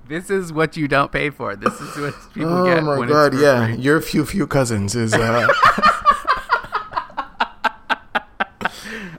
This 0.07 0.29
is 0.29 0.51
what 0.53 0.77
you 0.77 0.87
don't 0.87 1.11
pay 1.11 1.29
for. 1.31 1.55
This 1.55 1.73
is 1.81 1.97
what 1.97 2.13
people 2.33 2.51
Oh 2.53 2.65
get. 2.65 2.83
my 2.83 2.99
when 2.99 3.07
god, 3.09 3.33
yeah. 3.33 3.73
Your 3.73 4.01
few 4.01 4.23
few 4.25 4.45
cousins 4.45 4.93
is 4.93 5.13
uh 5.15 5.47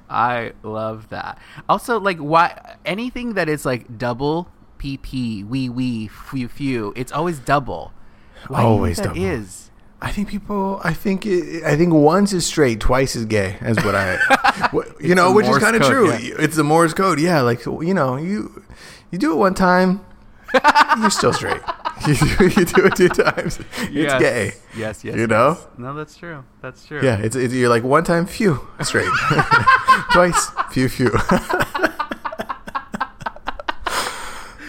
I 0.08 0.52
love 0.62 1.08
that. 1.10 1.38
Also, 1.68 1.98
like 1.98 2.18
why 2.18 2.76
anything 2.84 3.34
that 3.34 3.48
is 3.48 3.64
like 3.66 3.98
double 3.98 4.48
pp 4.78 5.46
wee 5.46 5.68
wee 5.68 6.08
few 6.08 6.48
few. 6.48 6.92
It's 6.96 7.12
always 7.12 7.38
double. 7.38 7.92
Why 8.48 8.62
do 8.62 8.62
you 8.62 8.68
think 8.68 8.76
Always 8.78 8.96
double. 8.98 9.22
is? 9.22 9.70
I 10.00 10.12
think 10.12 10.28
people 10.28 10.80
I 10.84 10.92
think 10.92 11.24
it, 11.26 11.64
I 11.64 11.76
think 11.76 11.92
once 11.94 12.32
is 12.32 12.44
straight, 12.46 12.80
twice 12.80 13.16
is 13.16 13.24
gay. 13.24 13.56
Is 13.62 13.76
what 13.78 13.94
I 13.94 14.18
you 15.00 15.14
know, 15.14 15.32
which 15.32 15.46
is 15.46 15.58
kind 15.58 15.74
of 15.74 15.82
true. 15.82 16.10
yeah. 16.12 16.34
It's 16.38 16.54
the 16.56 16.64
Morse 16.64 16.92
code. 16.94 17.18
Yeah, 17.18 17.40
like 17.40 17.64
you 17.64 17.94
know, 17.94 18.16
you 18.16 18.62
you 19.10 19.18
do 19.18 19.32
it 19.32 19.36
one 19.36 19.54
time, 19.54 20.04
you're 21.00 21.10
still 21.10 21.32
straight. 21.32 21.62
You 22.06 22.14
do, 22.14 22.44
you 22.61 22.64
do 22.66 22.85
it 22.87 22.94
two 22.96 23.09
times, 23.09 23.59
it's 23.59 23.90
Yes. 23.90 24.20
gay. 24.20 24.52
Yes, 24.76 25.02
yes. 25.02 25.16
You 25.16 25.26
know? 25.26 25.56
yes. 25.59 25.66
No, 25.78 25.94
that's 25.94 26.16
true. 26.16 26.44
That's 26.61 26.85
true. 26.87 27.00
Yeah, 27.02 27.16
it's, 27.18 27.35
it's 27.35 27.54
you're 27.54 27.70
like 27.70 27.85
one 27.85 28.04
time 28.04 28.26
few 28.26 28.66
straight, 28.82 29.09
twice 30.12 30.50
few 30.70 30.88
few. 30.88 31.11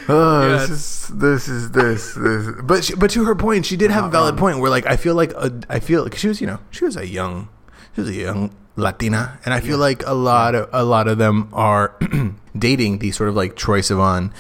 Oh, 0.10 0.48
Yes. 0.48 0.70
this 0.70 0.80
is 0.80 1.08
this 1.20 1.48
is 1.50 1.72
this 1.72 2.14
this. 2.14 2.56
But 2.64 2.84
she, 2.86 2.96
but 2.96 3.12
to 3.12 3.26
her 3.26 3.36
point, 3.36 3.66
she 3.66 3.76
did 3.76 3.92
have 3.92 4.06
a 4.06 4.10
valid 4.10 4.36
uh-uh. 4.36 4.40
point. 4.40 4.60
Where 4.60 4.72
like 4.72 4.86
I 4.86 4.96
feel 4.96 5.16
like 5.16 5.34
a, 5.34 5.52
I 5.70 5.80
feel 5.82 6.04
like 6.04 6.16
she 6.16 6.30
was 6.30 6.40
you 6.40 6.48
know 6.48 6.60
she 6.72 6.86
was 6.86 6.96
a 6.96 7.06
young 7.06 7.50
she 7.94 8.02
was 8.02 8.10
a 8.10 8.14
young 8.14 8.56
Latina, 8.78 9.38
and 9.44 9.54
I 9.54 9.60
feel 9.60 9.78
like 9.78 10.06
a 10.06 10.14
lot 10.14 10.56
of 10.56 10.70
a 10.72 10.86
lot 10.86 11.10
of 11.10 11.18
them 11.18 11.50
are 11.52 11.94
dating 12.58 13.00
these 13.00 13.18
sort 13.18 13.28
of 13.28 13.36
like 13.36 13.56
Troye 13.56 13.82
Sivan 13.84 14.32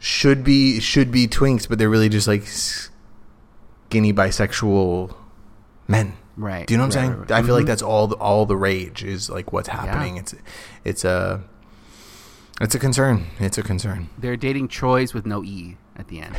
should 0.00 0.42
be 0.42 0.80
should 0.80 1.12
be 1.12 1.28
twinks, 1.28 1.68
but 1.68 1.78
they're 1.78 1.88
really 1.90 2.08
just 2.08 2.26
like 2.26 2.46
skinny 2.46 4.12
bisexual 4.12 5.14
men. 5.86 6.14
Right. 6.36 6.66
Do 6.66 6.72
you 6.74 6.78
know 6.78 6.84
what 6.84 6.96
I'm 6.96 7.02
saying? 7.02 7.10
right, 7.10 7.18
right. 7.30 7.30
I 7.32 7.42
feel 7.42 7.54
like 7.54 7.64
Mhm. 7.64 7.68
that's 7.68 7.82
all 7.82 8.06
the, 8.06 8.16
all 8.16 8.46
the 8.46 8.56
rage 8.56 9.04
is 9.04 9.28
like 9.28 9.52
what's 9.52 9.68
happening. 9.68 10.16
It's 10.16 10.34
it's 10.84 11.04
a 11.04 11.42
it's 12.60 12.74
a 12.74 12.78
concern. 12.78 13.26
It's 13.38 13.58
a 13.58 13.62
concern. 13.62 14.08
They're 14.18 14.36
dating 14.36 14.68
Troy's 14.68 15.12
with 15.12 15.26
no 15.26 15.44
e 15.44 15.76
at 15.96 16.08
the 16.08 16.20
end. 16.20 16.36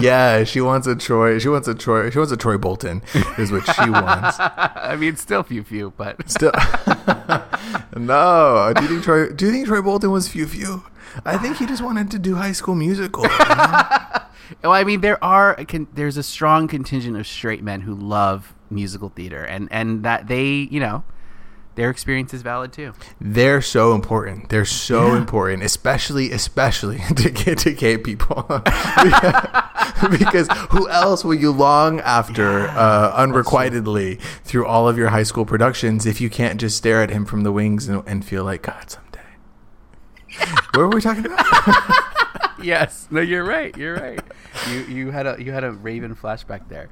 yeah, 0.02 0.42
she 0.44 0.60
wants 0.60 0.86
a 0.88 0.96
Troy. 0.96 1.38
She 1.38 1.48
wants 1.48 1.68
a 1.68 1.74
Troy. 1.74 2.10
She 2.10 2.18
wants 2.18 2.32
a 2.32 2.36
Troy 2.36 2.58
Bolton. 2.58 3.02
Is 3.38 3.52
what 3.52 3.64
she 3.74 3.90
wants. 3.90 4.38
I 4.40 4.96
mean, 4.98 5.14
still 5.16 5.42
few 5.44 5.62
few, 5.62 5.92
but 5.96 6.28
Still, 6.28 6.52
no. 7.96 8.72
Do 8.74 8.82
you 8.82 8.88
think 8.88 9.04
Troy? 9.04 9.28
Do 9.30 9.46
you 9.46 9.52
think 9.52 9.66
Troy 9.68 9.82
Bolton 9.82 10.10
was 10.10 10.26
few 10.28 10.46
few? 10.46 10.84
I 11.24 11.38
think 11.38 11.56
he 11.56 11.66
just 11.66 11.82
wanted 11.82 12.10
to 12.12 12.18
do 12.18 12.36
High 12.36 12.52
School 12.52 12.74
Musical. 12.74 13.24
you 13.24 13.38
know? 13.38 13.82
Well, 14.62 14.72
I 14.72 14.84
mean, 14.84 15.00
there 15.00 15.22
are 15.24 15.56
there's 15.94 16.18
a 16.18 16.22
strong 16.22 16.68
contingent 16.68 17.16
of 17.16 17.26
straight 17.26 17.62
men 17.62 17.80
who 17.80 17.94
love 17.94 18.54
musical 18.70 19.08
theater, 19.08 19.42
and 19.42 19.68
and 19.70 20.02
that 20.04 20.28
they, 20.28 20.68
you 20.70 20.78
know, 20.78 21.04
their 21.74 21.88
experience 21.90 22.34
is 22.34 22.42
valid 22.42 22.72
too. 22.72 22.92
They're 23.20 23.62
so 23.62 23.94
important. 23.94 24.50
They're 24.50 24.64
so 24.66 25.14
important, 25.14 25.62
especially 25.62 26.30
especially 26.32 26.98
to 27.16 27.30
get 27.30 27.58
to 27.58 27.72
gay 27.72 27.96
people. 27.96 28.42
because 30.10 30.48
who 30.70 30.88
else 30.88 31.24
will 31.24 31.34
you 31.34 31.50
long 31.50 32.00
after 32.00 32.68
uh, 32.68 33.12
unrequitedly 33.16 34.16
through 34.44 34.66
all 34.66 34.88
of 34.88 34.98
your 34.98 35.08
high 35.08 35.22
school 35.22 35.46
productions 35.46 36.04
if 36.04 36.20
you 36.20 36.28
can't 36.28 36.60
just 36.60 36.76
stare 36.76 37.02
at 37.02 37.10
him 37.10 37.24
from 37.24 37.42
the 37.42 37.52
wings 37.52 37.88
and, 37.88 38.02
and 38.06 38.24
feel 38.24 38.44
like 38.44 38.62
God? 38.62 38.96
what 40.74 40.78
were 40.78 40.88
we 40.88 41.00
talking 41.00 41.26
about? 41.26 41.44
Yes, 42.62 43.08
no, 43.10 43.20
you're 43.20 43.44
right. 43.44 43.76
You're 43.76 43.96
right. 43.96 44.20
you 44.70 44.80
you 44.82 45.10
had 45.10 45.26
a 45.26 45.36
you 45.42 45.52
had 45.52 45.64
a 45.64 45.72
Raven 45.72 46.14
flashback 46.14 46.68
there. 46.68 46.88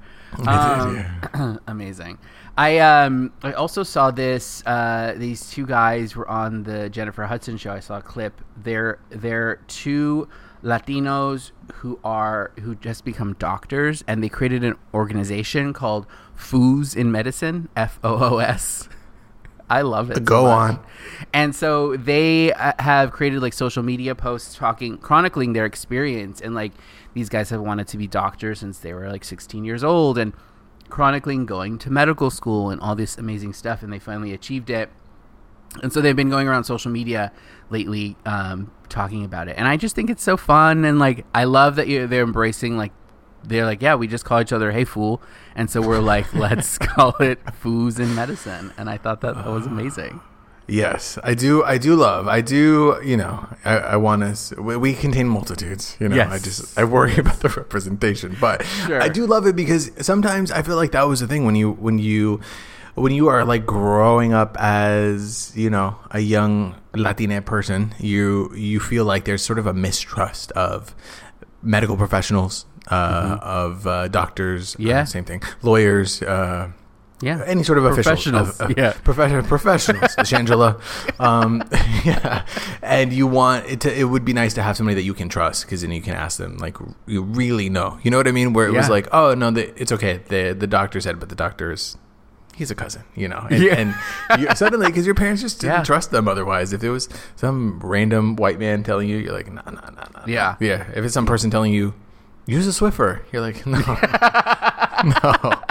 Um, 0.46 1.61
amazing. 1.66 2.18
I 2.59 2.79
um 2.79 3.33
I 3.42 3.53
also 3.53 3.83
saw 3.83 4.11
this. 4.11 4.64
Uh, 4.66 5.14
these 5.16 5.48
two 5.50 5.66
guys 5.66 6.16
were 6.16 6.29
on 6.29 6.64
the 6.64 6.90
Jennifer 6.90 7.24
Hudson 7.24 7.57
show. 7.57 7.72
I 7.72 7.81
saw 7.81 7.98
a 7.98 8.03
clip. 8.03 8.40
They're 8.57 8.98
they're 9.11 9.57
two 9.68 10.29
Latinos 10.62 11.53
who 11.74 11.98
are 12.05 12.53
who 12.61 12.74
just 12.74 13.05
become 13.05 13.35
doctors, 13.35 14.03
and 14.07 14.22
they 14.22 14.29
created 14.29 14.64
an 14.64 14.76
organization 14.92 15.72
called 15.72 16.07
Foos 16.37 16.96
in 16.96 17.12
Medicine. 17.12 17.68
F 17.76 17.98
O 18.03 18.35
O 18.35 18.38
S. 18.38 18.88
I 19.70 19.83
love 19.83 20.11
it. 20.11 20.24
Go 20.24 20.42
much. 20.42 20.76
on. 20.76 20.87
And 21.33 21.54
so 21.54 21.96
they 21.96 22.52
uh, 22.52 22.72
have 22.80 23.12
created 23.12 23.40
like 23.40 23.52
social 23.52 23.85
media 23.85 24.16
posts 24.16 24.56
talking, 24.56 24.98
chronicling 24.98 25.52
their 25.52 25.64
experience. 25.64 26.40
And 26.40 26.56
like 26.56 26.72
these 27.14 27.28
guys 27.28 27.50
have 27.50 27.61
wanted 27.61 27.87
to 27.88 27.96
be 27.96 28.09
doctors 28.09 28.59
since 28.59 28.80
they 28.80 28.92
were 28.92 29.09
like 29.09 29.24
16 29.24 29.64
years 29.64 29.85
old 29.85 30.18
and 30.18 30.33
chronicling 30.88 31.46
going 31.46 31.78
to 31.78 31.90
medical 31.90 32.30
school 32.30 32.70
and 32.70 32.80
all 32.80 32.96
this 32.96 33.16
amazing 33.16 33.52
stuff. 33.52 33.85
And 33.85 33.92
they 33.92 34.00
finally 34.00 34.33
achieved 34.33 34.70
it. 34.70 34.90
And 35.85 35.92
so 35.92 36.00
they've 36.00 36.16
been 36.16 36.30
going 36.30 36.48
around 36.48 36.64
social 36.64 36.90
media 36.90 37.30
lately 37.70 38.16
um, 38.26 38.72
talking 38.88 39.24
about 39.24 39.46
it. 39.46 39.56
And 39.56 39.68
I 39.68 39.76
just 39.76 39.94
think 39.94 40.11
it's 40.11 40.22
so 40.24 40.37
fun. 40.37 40.85
And 40.85 40.98
like, 40.98 41.24
I 41.33 41.44
love 41.44 41.76
that 41.76 41.87
they're 41.87 42.24
embracing 42.24 42.76
like, 42.76 42.90
they're 43.44 43.64
like, 43.64 43.83
yeah, 43.83 43.94
we 43.94 44.07
just 44.07 44.24
call 44.24 44.40
each 44.40 44.53
other 44.53 44.70
"Hey 44.72 44.85
fool," 44.85 45.20
and 45.55 45.70
so 45.70 45.81
we're 45.81 46.00
like, 46.00 46.33
let's 46.46 46.79
call 46.79 47.14
it 47.20 47.44
"Foos 47.62 47.98
in 47.98 48.14
Medicine," 48.14 48.72
and 48.76 48.88
I 48.88 48.96
thought 48.96 49.20
that, 49.22 49.35
that 49.37 49.46
was 49.46 49.66
ah. 49.66 49.70
amazing. 49.70 50.20
Yes, 50.66 51.18
I 51.24 51.35
do. 51.35 51.64
I 51.64 51.79
do 51.79 51.96
love. 51.96 52.29
I 52.29 52.40
do. 52.40 53.00
You 53.05 53.16
know, 53.16 53.48
I, 53.64 53.76
I 53.79 53.96
want 53.96 54.37
to. 54.37 54.62
We, 54.62 54.76
we 54.76 54.94
contain 54.94 55.29
multitudes. 55.29 55.96
You 55.98 56.09
know, 56.09 56.22
I 56.22 56.38
just 56.38 56.79
I 56.79 56.85
worry 56.85 57.16
about 57.18 57.40
the 57.40 57.48
representation, 57.48 58.37
but 58.40 58.64
Sure. 58.87 59.03
I 59.03 59.09
do 59.09 59.26
love 59.26 59.46
it 59.46 59.57
because 59.57 59.90
sometimes 60.00 60.53
I 60.53 60.62
feel 60.62 60.76
like 60.76 60.92
that 60.92 61.09
was 61.09 61.20
the 61.20 61.26
thing 61.26 61.44
when 61.44 61.57
you 61.57 61.72
when 61.72 61.98
you 61.98 62.40
when 62.94 63.12
you 63.12 63.29
are 63.29 63.44
like 63.44 63.66
growing 63.66 64.33
up 64.33 64.57
as 64.61 65.53
you 65.57 65.70
know 65.70 65.96
a 66.12 66.20
young 66.20 66.76
Latina 66.94 67.42
person, 67.42 67.94
you 67.98 68.55
you 68.55 68.79
feel 68.79 69.05
like 69.05 69.24
there's 69.24 69.42
sort 69.42 69.59
of 69.59 69.66
a 69.66 69.74
mistrust 69.74 70.53
of 70.53 70.94
medical 71.62 71.96
professionals, 71.96 72.64
uh, 72.90 73.38
of 73.40 73.87
uh, 73.87 74.09
doctors. 74.09 74.74
uh, 74.74 74.79
Yeah. 74.83 75.05
same 75.05 75.24
thing. 75.24 75.42
Lawyers. 75.62 76.22
Uh, 76.22 76.68
Yeah. 77.22 77.42
any 77.46 77.62
sort 77.62 77.76
of 77.79 77.85
officials, 77.85 78.07
Professionals, 78.24 78.61
of- 78.61 78.70
of- 78.70 78.79
yeah. 78.79 78.92
professional 79.05 79.42
professionals, 79.42 80.16
Shangela. 80.31 80.81
Um, 81.20 81.62
yeah, 82.05 82.44
and 82.83 83.12
you 83.12 83.26
want 83.26 83.66
it 83.66 83.81
to. 83.83 83.88
It 83.94 84.05
would 84.05 84.24
be 84.24 84.33
nice 84.33 84.55
to 84.55 84.62
have 84.62 84.74
somebody 84.76 84.94
that 84.94 85.03
you 85.05 85.12
can 85.14 85.29
trust 85.29 85.64
because 85.66 85.83
then 85.83 85.92
you 85.92 86.00
can 86.03 86.14
ask 86.14 86.38
them 86.38 86.57
like 86.57 86.76
you 87.07 87.22
really 87.22 87.68
know. 87.68 87.98
You 88.03 88.11
know 88.11 88.16
what 88.16 88.26
I 88.26 88.33
mean? 88.33 88.55
Where 88.55 88.66
it 88.66 88.72
was 88.72 88.88
like, 88.88 89.07
oh 89.12 89.35
no, 89.35 89.50
the, 89.50 89.68
it's 89.81 89.92
okay. 89.92 90.20
The 90.29 90.55
the 90.59 90.66
doctor 90.66 90.98
said, 91.00 91.20
but 91.20 91.29
the 91.29 91.35
doctor 91.37 91.72
is. 91.72 91.96
He's 92.57 92.70
a 92.70 92.74
cousin, 92.74 93.05
you 93.16 93.26
know, 93.29 93.46
and, 93.50 93.62
Yeah. 93.62 93.74
and 93.81 93.94
you, 94.40 94.48
suddenly 94.55 94.87
because 94.87 95.07
your 95.07 95.14
parents 95.14 95.40
just 95.40 95.61
didn't 95.62 95.76
Yeah. 95.76 95.83
trust 95.85 96.11
them. 96.11 96.29
Otherwise, 96.29 96.74
if 96.74 96.83
it 96.85 96.90
was 96.90 97.09
some 97.37 97.81
random 97.83 98.37
white 98.37 98.59
man 98.59 98.83
telling 98.83 99.09
you, 99.09 99.16
you're 99.16 99.33
like, 99.33 99.50
no, 99.50 99.62
no, 99.64 99.72
no, 99.81 100.05
no. 100.14 100.22
Yeah. 100.26 100.57
yeah. 100.61 100.85
If 100.94 101.05
it's 101.05 101.14
some 101.14 101.24
person 101.24 101.50
telling 101.50 101.72
you, 101.72 101.94
use 102.50 102.66
a 102.66 102.70
Swiffer, 102.70 103.20
you're 103.32 103.42
like, 103.42 103.66
no, 103.74 103.78
no. 105.22 105.52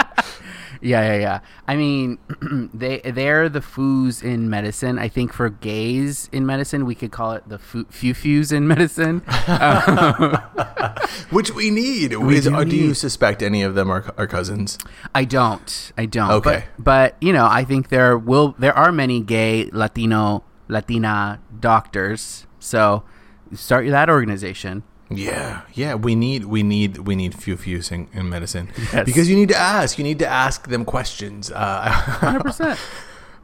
Yeah, 0.82 1.12
yeah, 1.12 1.20
yeah. 1.20 1.40
I 1.68 1.76
mean, 1.76 2.18
they 2.72 3.00
they're 3.00 3.50
the 3.50 3.60
foos 3.60 4.22
in 4.22 4.48
medicine. 4.48 4.98
I 4.98 5.08
think 5.08 5.30
for 5.32 5.50
gays 5.50 6.30
in 6.32 6.46
medicine, 6.46 6.86
we 6.86 6.94
could 6.94 7.12
call 7.12 7.32
it 7.32 7.46
the 7.46 7.58
fu- 7.58 7.84
few-fews 7.90 8.50
in 8.50 8.66
medicine. 8.66 9.18
Which 11.30 11.54
we 11.54 11.68
need. 11.68 12.16
We 12.16 12.36
Is- 12.36 12.44
do 12.44 12.64
do 12.64 12.76
you 12.76 12.94
suspect 12.94 13.42
any 13.42 13.62
of 13.62 13.74
them 13.74 13.90
are, 13.90 14.14
are 14.16 14.26
cousins? 14.26 14.78
I 15.14 15.26
don't. 15.26 15.92
I 15.98 16.06
don't. 16.06 16.30
Okay. 16.30 16.64
But, 16.78 16.84
but 16.84 17.16
you 17.20 17.34
know, 17.34 17.46
I 17.46 17.64
think 17.64 17.90
there 17.90 18.16
will 18.16 18.54
there 18.58 18.74
are 18.74 18.90
many 18.90 19.20
gay 19.20 19.68
Latino 19.72 20.44
Latina 20.68 21.40
doctors. 21.60 22.46
So 22.58 23.04
start 23.52 23.86
that 23.90 24.08
organization. 24.08 24.82
Yeah, 25.10 25.62
yeah. 25.74 25.94
We 25.96 26.14
need, 26.14 26.44
we 26.44 26.62
need, 26.62 26.98
we 26.98 27.16
need 27.16 27.34
few 27.34 27.56
fews 27.56 27.90
in, 27.90 28.08
in 28.12 28.28
medicine 28.28 28.70
Yes. 28.92 29.04
because 29.06 29.28
you 29.28 29.36
need 29.36 29.48
to 29.48 29.56
ask. 29.56 29.98
You 29.98 30.04
need 30.04 30.18
to 30.20 30.26
ask 30.28 30.68
them 30.68 30.84
questions. 30.84 31.50
Uh, 31.50 31.90
Hundred 31.90 32.44
percent. 32.44 32.78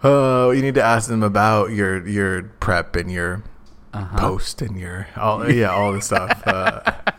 oh, 0.04 0.50
you 0.52 0.62
need 0.62 0.74
to 0.74 0.82
ask 0.82 1.08
them 1.08 1.22
about 1.22 1.70
your 1.72 2.06
your 2.06 2.44
prep 2.60 2.94
and 2.96 3.10
your 3.10 3.42
Uh-huh. 3.92 4.18
post 4.18 4.60
and 4.62 4.78
your 4.78 5.08
all 5.16 5.50
yeah 5.50 5.70
all 5.70 5.92
the 5.92 6.00
stuff. 6.00 6.42
Uh, 6.46 6.80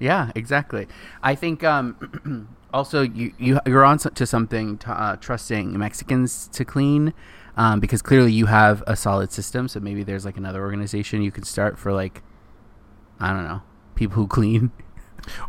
Yeah, 0.00 0.32
exactly. 0.34 0.86
I 1.22 1.34
think 1.36 1.62
um, 1.64 2.48
also 2.74 3.02
you, 3.02 3.32
you 3.38 3.60
you're 3.64 3.84
on 3.84 3.96
to 3.98 4.26
something 4.26 4.76
to, 4.78 4.90
uh, 4.90 5.16
trusting 5.16 5.78
Mexicans 5.78 6.48
to 6.48 6.64
clean 6.64 7.14
um, 7.56 7.78
because 7.80 8.02
clearly 8.02 8.32
you 8.32 8.46
have 8.46 8.82
a 8.86 8.96
solid 8.96 9.30
system. 9.32 9.68
So 9.68 9.78
maybe 9.80 10.02
there's 10.02 10.24
like 10.26 10.36
another 10.36 10.60
organization 10.62 11.22
you 11.22 11.30
could 11.30 11.46
start 11.46 11.78
for 11.78 11.92
like 11.92 12.22
I 13.20 13.32
don't 13.32 13.44
know 13.44 13.62
people 13.94 14.16
who 14.16 14.26
clean. 14.26 14.70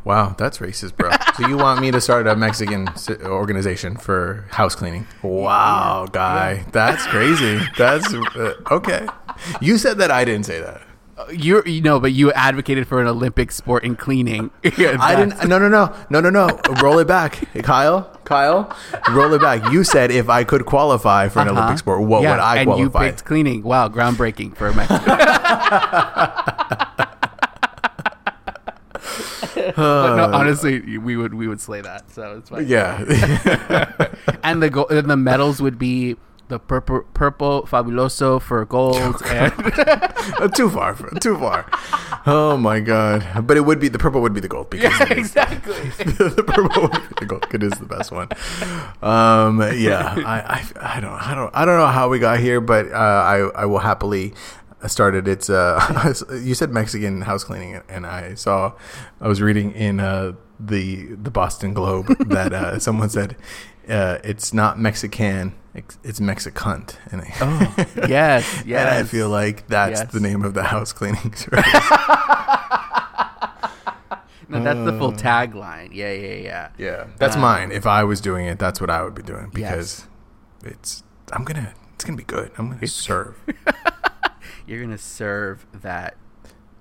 wow, 0.05 0.33
that's 0.37 0.59
racist, 0.59 0.95
bro. 0.95 1.11
so 1.35 1.47
you 1.47 1.57
want 1.57 1.81
me 1.81 1.91
to 1.91 1.99
start 1.99 2.27
a 2.27 2.35
Mexican 2.35 2.87
organization 3.25 3.97
for 3.97 4.45
house 4.51 4.73
cleaning? 4.75 5.05
Wow, 5.21 6.07
guy, 6.11 6.65
that's 6.71 7.05
crazy. 7.07 7.59
That's 7.77 8.13
uh, 8.13 8.53
okay. 8.71 9.05
You 9.61 9.77
said 9.77 9.97
that. 9.97 10.11
I 10.11 10.23
didn't 10.23 10.45
say 10.45 10.61
that. 10.61 10.81
You're 11.31 11.65
you 11.67 11.81
know, 11.81 11.99
but 11.99 12.11
you 12.13 12.31
advocated 12.33 12.87
for 12.87 13.01
an 13.01 13.07
Olympic 13.07 13.51
sport 13.51 13.83
in 13.85 13.95
cleaning. 13.95 14.51
I 14.65 15.15
didn't. 15.15 15.47
No, 15.47 15.57
no, 15.59 15.67
no, 15.69 15.93
no, 16.09 16.19
no, 16.21 16.29
no. 16.29 16.59
Roll 16.81 16.99
it 16.99 17.07
back, 17.07 17.41
Kyle. 17.63 18.11
Kyle, 18.25 18.73
roll 19.11 19.33
it 19.33 19.41
back. 19.41 19.71
You 19.71 19.83
said 19.83 20.09
if 20.11 20.29
I 20.29 20.43
could 20.43 20.65
qualify 20.65 21.27
for 21.29 21.39
an 21.39 21.47
Uh-huh. 21.49 21.57
Olympic 21.59 21.79
sport, 21.79 22.01
what 22.01 22.21
Yeah, 22.23 22.31
would 22.31 22.39
I 22.39 22.57
and 22.57 22.77
you 22.79 22.89
picked 22.89 23.23
cleaning. 23.25 23.63
Wow, 23.63 23.87
groundbreaking 23.89 24.55
for 24.57 24.71
Mexico. 24.73 25.01
but 29.75 30.15
no, 30.15 30.31
honestly, 30.33 30.97
we 30.97 31.17
would 31.17 31.33
we 31.33 31.47
would 31.47 31.61
slay 31.61 31.81
that. 31.81 32.11
So 32.11 32.37
it's 32.37 32.49
fine. 32.49 32.67
yeah, 32.67 32.97
and 34.43 34.61
the 34.61 34.69
go- 34.69 34.87
and 34.89 35.09
the 35.09 35.17
medals 35.17 35.61
would 35.61 35.79
be 35.79 36.17
the 36.47 36.59
purple 36.59 37.01
purple 37.13 37.63
fabuloso 37.63 38.39
for 38.39 38.63
gold 38.65 39.21
and 39.25 39.51
too 40.55 40.69
far, 40.69 40.95
too 41.19 41.37
far. 41.37 41.65
Oh 42.27 42.55
my 42.57 42.79
god! 42.79 43.47
But 43.47 43.57
it 43.57 43.61
would 43.61 43.79
be 43.79 43.87
the 43.87 43.97
purple 43.97 44.21
would 44.21 44.33
be 44.33 44.41
the 44.41 44.47
gold 44.47 44.69
because 44.69 44.99
yeah, 44.99 45.13
exactly. 45.13 45.73
the 45.97 46.43
purple 46.45 46.83
would 46.83 46.91
be 46.91 47.15
the 47.19 47.25
gold. 47.25 47.47
It 47.51 47.63
is 47.63 47.73
the 47.73 47.85
best 47.85 48.11
one. 48.11 48.29
Um, 49.01 49.61
yeah, 49.75 50.13
I, 50.17 50.61
I, 50.81 50.97
I 50.97 50.99
don't, 50.99 51.13
I 51.13 51.33
don't, 51.35 51.55
I 51.55 51.65
don't 51.65 51.77
know 51.79 51.87
how 51.87 52.09
we 52.09 52.19
got 52.19 52.39
here, 52.39 52.61
but 52.61 52.91
uh, 52.91 52.95
I, 52.95 53.37
I 53.55 53.65
will 53.65 53.79
happily 53.79 54.33
start 54.87 55.15
it. 55.15 55.27
It's 55.27 55.49
uh, 55.49 56.13
you 56.41 56.53
said 56.55 56.71
Mexican 56.71 57.21
house 57.21 57.43
cleaning, 57.43 57.81
and 57.89 58.05
I 58.05 58.35
saw, 58.35 58.73
I 59.21 59.27
was 59.27 59.41
reading 59.41 59.71
in 59.73 59.99
uh, 59.99 60.33
the 60.59 61.05
the 61.15 61.31
Boston 61.31 61.73
Globe 61.73 62.07
that 62.29 62.53
uh, 62.53 62.79
someone 62.79 63.09
said 63.09 63.35
uh, 63.89 64.17
it's 64.23 64.53
not 64.53 64.79
Mexican, 64.79 65.53
it's, 65.75 66.19
Mexicant, 66.19 66.97
and 67.11 67.21
I, 67.21 67.33
Oh, 67.41 67.85
yes, 68.07 68.63
yes. 68.65 68.79
and 68.81 68.89
I 68.89 69.03
feel 69.03 69.29
like 69.29 69.67
that's 69.67 69.99
Yes. 70.01 70.11
the 70.13 70.19
name 70.19 70.43
of 70.43 70.53
the 70.53 70.63
house 70.63 70.91
cleaning 70.93 71.33
service. 71.35 71.65
no, 74.49 74.63
that's 74.63 74.79
the 74.85 74.95
full 74.97 75.11
tagline. 75.13 75.89
Yeah, 75.93 76.11
yeah, 76.13 76.35
yeah. 76.35 76.69
Yeah, 76.77 77.07
that's 77.17 77.35
Uh, 77.35 77.39
mine. 77.39 77.71
If 77.71 77.85
I 77.85 78.03
was 78.03 78.21
doing 78.21 78.45
it, 78.45 78.59
that's 78.59 78.79
what 78.79 78.89
I 78.89 79.03
would 79.03 79.15
be 79.15 79.23
doing 79.23 79.49
because 79.53 80.07
it's 80.63 81.03
I'm 81.31 81.43
gonna 81.43 81.73
it's 81.93 82.03
gonna 82.05 82.17
be 82.17 82.23
good. 82.23 82.51
I'm 82.57 82.69
gonna 82.71 82.87
serve. 82.87 83.35
You're 84.67 84.81
gonna 84.81 84.97
serve 84.97 85.65
that 85.81 86.15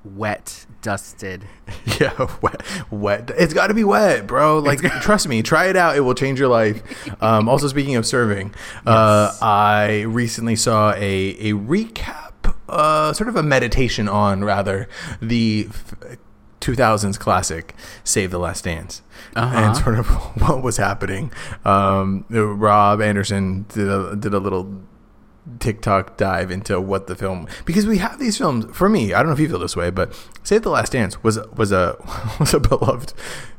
wet, 0.04 0.66
dusted. 0.82 1.44
yeah, 2.00 2.12
wet, 2.42 2.62
wet. 2.90 3.30
It's 3.38 3.54
got 3.54 3.68
to 3.68 3.74
be 3.74 3.84
wet, 3.84 4.26
bro. 4.26 4.58
Like, 4.58 4.80
trust 5.00 5.28
me, 5.28 5.42
try 5.42 5.66
it 5.68 5.76
out. 5.76 5.96
It 5.96 6.00
will 6.00 6.14
change 6.14 6.38
your 6.38 6.48
life. 6.48 6.82
Um, 7.22 7.48
also, 7.48 7.68
speaking 7.68 7.96
of 7.96 8.04
serving, 8.06 8.54
uh, 8.86 9.32
I 9.40 10.02
recently 10.02 10.56
saw 10.56 10.92
a 10.92 11.30
a 11.50 11.52
recap, 11.54 12.54
uh, 12.68 13.12
sort 13.12 13.28
of 13.28 13.36
a 13.36 13.42
meditation 13.42 14.08
on 14.08 14.44
rather 14.44 14.88
the. 15.20 15.66
f- 15.70 15.94
2000s 16.60 17.18
classic 17.18 17.74
Save 18.04 18.30
the 18.30 18.38
Last 18.38 18.64
Dance 18.64 19.02
Uh-huh. 19.36 19.54
and 19.54 19.76
sort 19.76 19.98
of 19.98 20.06
what 20.40 20.62
was 20.62 20.78
happening. 20.78 21.30
Um, 21.62 22.24
Rob 22.30 23.02
Anderson 23.02 23.66
did 23.68 23.86
a, 23.86 24.16
did 24.16 24.32
a 24.32 24.38
little 24.38 24.80
TikTok 25.60 26.16
dive 26.16 26.50
into 26.50 26.80
what 26.80 27.06
the 27.06 27.14
film 27.14 27.46
because 27.64 27.86
we 27.86 27.98
have 27.98 28.18
these 28.18 28.38
films. 28.38 28.64
For 28.74 28.88
me, 28.88 29.12
I 29.12 29.18
don't 29.18 29.26
know 29.26 29.34
if 29.34 29.40
you 29.40 29.48
feel 29.48 29.58
this 29.58 29.76
way, 29.76 29.90
but 29.90 30.14
Save 30.42 30.62
the 30.62 30.70
Last 30.70 30.92
Dance 30.92 31.22
was 31.22 31.38
was 31.56 31.70
a 31.72 31.96
was 32.40 32.54
a 32.54 32.60
beloved 32.60 33.12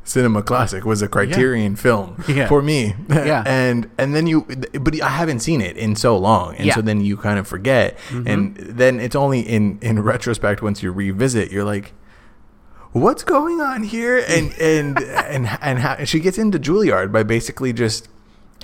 cinema 0.04 0.42
classic. 0.42 0.84
Was 0.84 1.02
a 1.02 1.08
Criterion 1.08 1.76
film 1.76 2.24
Yeah. 2.28 2.48
for 2.48 2.62
me. 2.62 2.96
Yeah. 3.10 3.44
and 3.48 3.90
and 3.98 4.16
then 4.16 4.26
you, 4.26 4.42
but 4.80 5.00
I 5.02 5.10
haven't 5.10 5.40
seen 5.42 5.62
it 5.62 5.78
in 5.78 5.96
so 5.96 6.18
long, 6.18 6.56
and 6.56 6.66
Yeah. 6.66 6.76
so 6.76 6.82
then 6.82 7.02
you 7.02 7.18
kind 7.18 7.38
of 7.38 7.48
forget, 7.48 7.98
mm-hmm. 8.10 8.28
and 8.28 8.56
then 8.56 9.00
it's 9.00 9.16
only 9.16 9.42
in 9.42 9.78
in 9.82 10.02
retrospect 10.02 10.62
once 10.62 10.82
you 10.84 10.92
revisit, 10.92 11.52
you're 11.52 11.66
like. 11.66 11.94
What's 12.92 13.26
going 13.26 13.60
on 13.60 13.84
here? 13.84 14.24
And 14.30 14.54
and 14.58 14.98
and 15.04 15.50
and 15.62 15.80
how, 15.80 15.96
and 15.96 16.08
she 16.08 16.22
gets 16.22 16.38
into 16.38 16.58
Juilliard 16.58 17.12
by 17.12 17.24
basically 17.24 17.74
just 17.74 18.08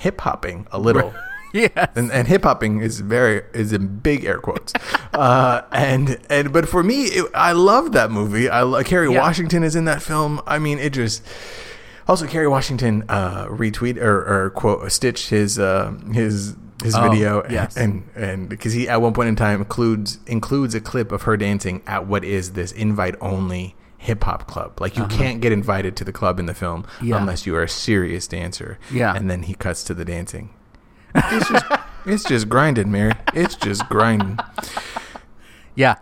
hip 0.00 0.18
hopping 0.22 0.66
a 0.72 0.78
little 0.78 1.12
Yeah. 1.62 1.86
and, 1.94 2.10
and 2.10 2.28
hip 2.28 2.44
hopping 2.44 2.80
is 2.80 3.00
very 3.00 3.42
is 3.52 3.72
in 3.72 3.98
big 3.98 4.24
air 4.24 4.38
quotes. 4.38 4.72
uh, 5.12 5.62
and 5.72 6.18
and 6.30 6.52
but 6.52 6.68
for 6.68 6.82
me, 6.82 7.04
it, 7.04 7.30
I 7.34 7.52
love 7.52 7.92
that 7.92 8.10
movie. 8.10 8.48
I 8.48 8.62
lo- 8.62 8.82
Kerry 8.84 9.12
Yeah. 9.12 9.20
Washington 9.20 9.62
is 9.62 9.76
in 9.76 9.84
that 9.84 10.02
film. 10.02 10.40
I 10.46 10.58
mean, 10.58 10.78
it 10.78 10.92
just 10.92 11.22
also 12.08 12.26
Kerry 12.26 12.48
Washington 12.48 13.04
uh, 13.08 13.46
retweet 13.46 13.96
or, 14.00 14.44
or 14.46 14.50
quote 14.50 14.90
stitched 14.90 15.28
his 15.30 15.58
uh, 15.58 15.92
his 16.12 16.56
his 16.82 16.96
Oh, 16.96 17.08
video 17.08 17.46
yes. 17.48 17.76
and 17.76 18.02
and 18.16 18.48
because 18.48 18.72
he 18.72 18.88
at 18.88 19.00
one 19.00 19.12
point 19.12 19.28
in 19.28 19.36
time 19.36 19.60
includes 19.60 20.18
includes 20.26 20.74
a 20.74 20.80
clip 20.80 21.12
of 21.12 21.22
her 21.22 21.36
dancing 21.36 21.80
at 21.86 22.06
what 22.06 22.24
is 22.24 22.52
this 22.54 22.72
invite 22.72 23.14
only 23.20 23.76
hip 23.98 24.24
hop 24.24 24.48
club 24.48 24.80
like 24.80 24.96
you 24.96 25.06
can't 25.06 25.40
get 25.40 25.52
invited 25.52 25.94
to 25.94 26.02
the 26.02 26.10
club 26.12 26.40
in 26.40 26.46
the 26.46 26.54
film 26.54 26.82
Uh-huh. 26.82 27.04
Yeah. 27.06 27.18
unless 27.20 27.46
you 27.46 27.54
are 27.54 27.62
a 27.62 27.68
serious 27.68 28.26
dancer 28.26 28.80
Yeah. 28.90 29.14
and 29.14 29.30
then 29.30 29.44
he 29.44 29.54
cuts 29.54 29.84
to 29.84 29.94
the 29.94 30.04
dancing 30.04 30.50
it's 31.14 31.48
just 31.48 31.64
it's 32.06 32.24
just 32.24 32.48
grinding, 32.48 32.90
Mary. 32.90 33.12
It's 33.34 33.54
just 33.56 33.88
grinding. 33.88 34.38
Yeah. 35.74 35.96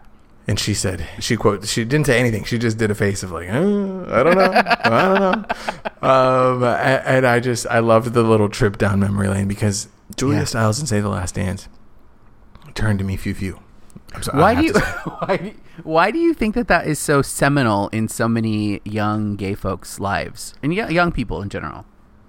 And 0.46 0.58
she 0.58 0.74
said, 0.74 1.06
she 1.20 1.36
quote, 1.36 1.66
she 1.68 1.84
didn't 1.84 2.06
say 2.06 2.18
anything. 2.18 2.42
She 2.44 2.58
just 2.58 2.76
did 2.76 2.90
a 2.90 2.94
face 2.94 3.22
of 3.22 3.30
like, 3.30 3.48
"Uh, 3.48 3.52
I 3.52 4.22
don't 4.24 4.34
know, 4.36 4.52
I 4.52 5.08
don't 5.08 5.20
know. 5.20 6.08
Um, 6.08 6.62
a- 6.64 7.02
and 7.06 7.24
I 7.26 7.38
just, 7.38 7.66
I 7.68 7.78
loved 7.78 8.14
the 8.14 8.22
little 8.24 8.48
trip 8.48 8.76
down 8.76 8.98
memory 8.98 9.28
lane 9.28 9.46
because 9.46 9.86
Julia 10.16 10.38
Yeah. 10.38 10.44
Stiles 10.44 10.80
and 10.80 10.88
Save 10.88 11.04
the 11.04 11.08
Last 11.08 11.36
Dance 11.36 11.68
Turn 12.74 12.98
to 12.98 13.04
me, 13.04 13.16
few 13.16 13.34
few. 13.34 13.60
I'm 14.12 14.22
sorry, 14.24 14.40
Why 14.40 14.54
do 14.56 14.62
you 14.64 14.72
why 15.20 15.36
do 15.36 15.44
you, 15.44 15.54
why 15.84 16.10
do 16.10 16.18
you 16.18 16.34
think 16.34 16.56
that 16.56 16.66
that 16.66 16.86
is 16.88 16.98
so 16.98 17.22
seminal 17.22 17.88
in 17.90 18.08
so 18.08 18.26
many 18.26 18.80
young 18.84 19.36
gay 19.36 19.54
folks' 19.54 20.00
lives 20.00 20.54
and 20.64 20.76
y- 20.76 20.88
young 20.88 21.12
people 21.12 21.42
in 21.42 21.48
general? 21.48 21.84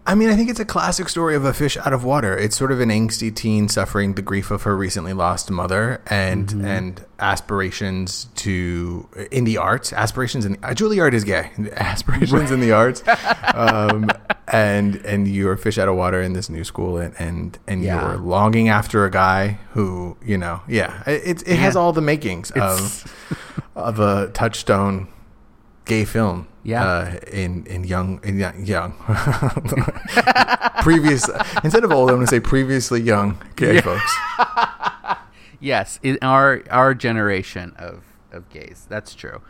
I 0.08 0.16
mean, 0.16 0.30
I 0.30 0.36
think 0.36 0.50
it's 0.50 0.60
a 0.60 0.66
classic 0.66 1.10
story 1.10 1.36
of 1.36 1.46
a 1.46 1.54
fish 1.54 1.78
out 1.78 1.94
of 1.94 2.04
water. 2.04 2.36
It's 2.36 2.58
sort 2.58 2.72
of 2.72 2.80
an 2.82 2.90
angsty 2.90 3.34
teen 3.34 3.70
suffering 3.70 4.16
the 4.16 4.24
grief 4.24 4.50
of 4.50 4.64
her 4.64 4.76
recently 4.76 5.14
lost 5.14 5.52
mother 5.52 6.02
and 6.08 6.48
Mm-hmm. 6.48 6.66
and 6.66 7.06
aspirations 7.20 8.26
to 8.36 9.08
in 9.32 9.44
the 9.44 9.58
arts. 9.58 9.94
Aspirations 9.94 10.46
in 10.46 10.56
uh, 10.64 10.70
Juilliard 10.70 11.14
is 11.14 11.24
gay. 11.24 11.52
Aspirations 11.76 12.50
in 12.52 12.60
the 12.62 12.72
arts, 12.72 13.04
um, 13.54 14.10
and 14.48 14.96
and 15.06 15.28
you're 15.28 15.54
a 15.54 15.58
fish 15.58 15.78
out 15.78 15.88
of 15.88 15.96
water 15.96 16.20
in 16.22 16.34
this 16.34 16.50
new 16.50 16.64
school, 16.64 16.98
and 16.98 17.14
and, 17.20 17.60
and 17.68 17.84
Yeah. 17.84 18.10
you're 18.14 18.18
longing 18.18 18.70
after 18.70 19.06
a 19.06 19.12
guy 19.12 19.60
who 19.74 20.18
you 20.26 20.38
know, 20.38 20.62
yeah, 20.68 21.04
it 21.06 21.42
it, 21.42 21.48
it 21.48 21.56
has 21.60 21.76
all 21.76 21.94
the 21.94 22.02
makings 22.02 22.50
of 22.52 23.06
of 23.76 24.00
a 24.00 24.30
touchstone 24.34 25.08
gay 25.86 26.06
film. 26.06 26.48
Yeah. 26.64 26.86
Uh, 26.86 27.20
in 27.32 27.66
in 27.66 27.84
young 27.84 28.20
in 28.24 28.38
young, 28.38 28.94
previous 30.82 31.28
instead 31.64 31.84
of 31.84 31.92
old, 31.92 32.10
I'm 32.10 32.18
going 32.18 32.28
to 32.28 32.30
say 32.30 32.40
previously 32.40 33.02
young 33.02 33.42
gay 33.56 33.82
folks. 33.82 34.16
Yes, 35.64 36.00
in 36.02 36.18
our 36.24 36.64
our 36.72 36.96
generation 36.96 37.74
of 37.78 38.04
of 38.32 38.50
gays. 38.50 38.88
That's 38.90 39.14
true. 39.14 39.42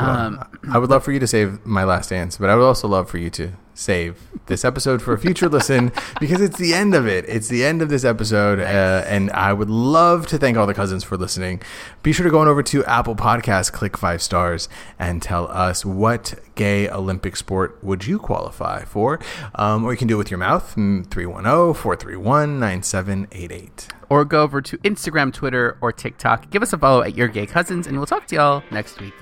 Um, 0.00 0.42
I 0.72 0.78
would 0.78 0.88
love 0.90 1.04
for 1.04 1.12
you 1.12 1.18
to 1.20 1.26
save 1.26 1.64
my 1.66 1.84
last 1.84 2.08
dance, 2.10 2.36
but 2.38 2.48
I 2.50 2.56
would 2.56 2.64
also 2.64 2.88
love 2.88 3.08
for 3.10 3.18
you 3.18 3.30
to 3.30 3.52
save 3.74 4.20
this 4.46 4.64
episode 4.64 5.00
for 5.00 5.12
a 5.14 5.18
future 5.18 5.48
listen 5.48 5.92
because 6.20 6.40
it's 6.42 6.58
the 6.58 6.74
end 6.74 6.94
of 6.94 7.06
it. 7.06 7.24
It's 7.28 7.48
the 7.48 7.64
end 7.64 7.80
of 7.82 7.88
this 7.88 8.04
episode, 8.04 8.58
uh, 8.60 9.04
and 9.06 9.30
I 9.30 9.52
would 9.54 9.70
love 9.70 10.26
to 10.28 10.38
thank 10.38 10.56
all 10.58 10.66
the 10.66 10.74
cousins 10.74 11.02
for 11.04 11.16
listening. 11.16 11.62
Be 12.02 12.12
sure 12.12 12.24
to 12.24 12.30
go 12.30 12.40
on 12.40 12.48
over 12.48 12.62
to 12.64 12.84
Apple 12.84 13.14
Podcasts, 13.16 13.72
click 13.72 13.96
five 13.96 14.20
stars, 14.22 14.68
and 14.98 15.22
tell 15.22 15.46
us 15.48 15.84
what 15.84 16.34
gay 16.56 16.88
Olympic 16.90 17.36
sport 17.36 17.78
would 17.82 18.06
you 18.06 18.18
qualify 18.18 18.84
for, 18.84 19.18
um, 19.54 19.84
or 19.84 19.92
you 19.92 19.98
can 19.98 20.08
do 20.08 20.16
it 20.16 20.18
with 20.18 20.30
your 20.30 20.38
mouth. 20.38 20.74
mm, 20.76 21.06
310-431-9788. 21.06 23.88
or 24.10 24.24
go 24.24 24.42
over 24.42 24.60
to 24.60 24.76
Instagram, 24.78 25.32
Twitter, 25.32 25.78
or 25.80 25.92
TikTok. 25.92 26.50
Give 26.50 26.62
us 26.62 26.72
a 26.72 26.78
follow 26.78 27.02
at 27.02 27.16
Your 27.16 27.28
Gay 27.28 27.46
Cousins, 27.46 27.86
and 27.86 27.96
we'll 27.96 28.06
talk 28.06 28.26
to 28.26 28.34
y'all 28.34 28.62
next 28.70 29.00
week. 29.00 29.14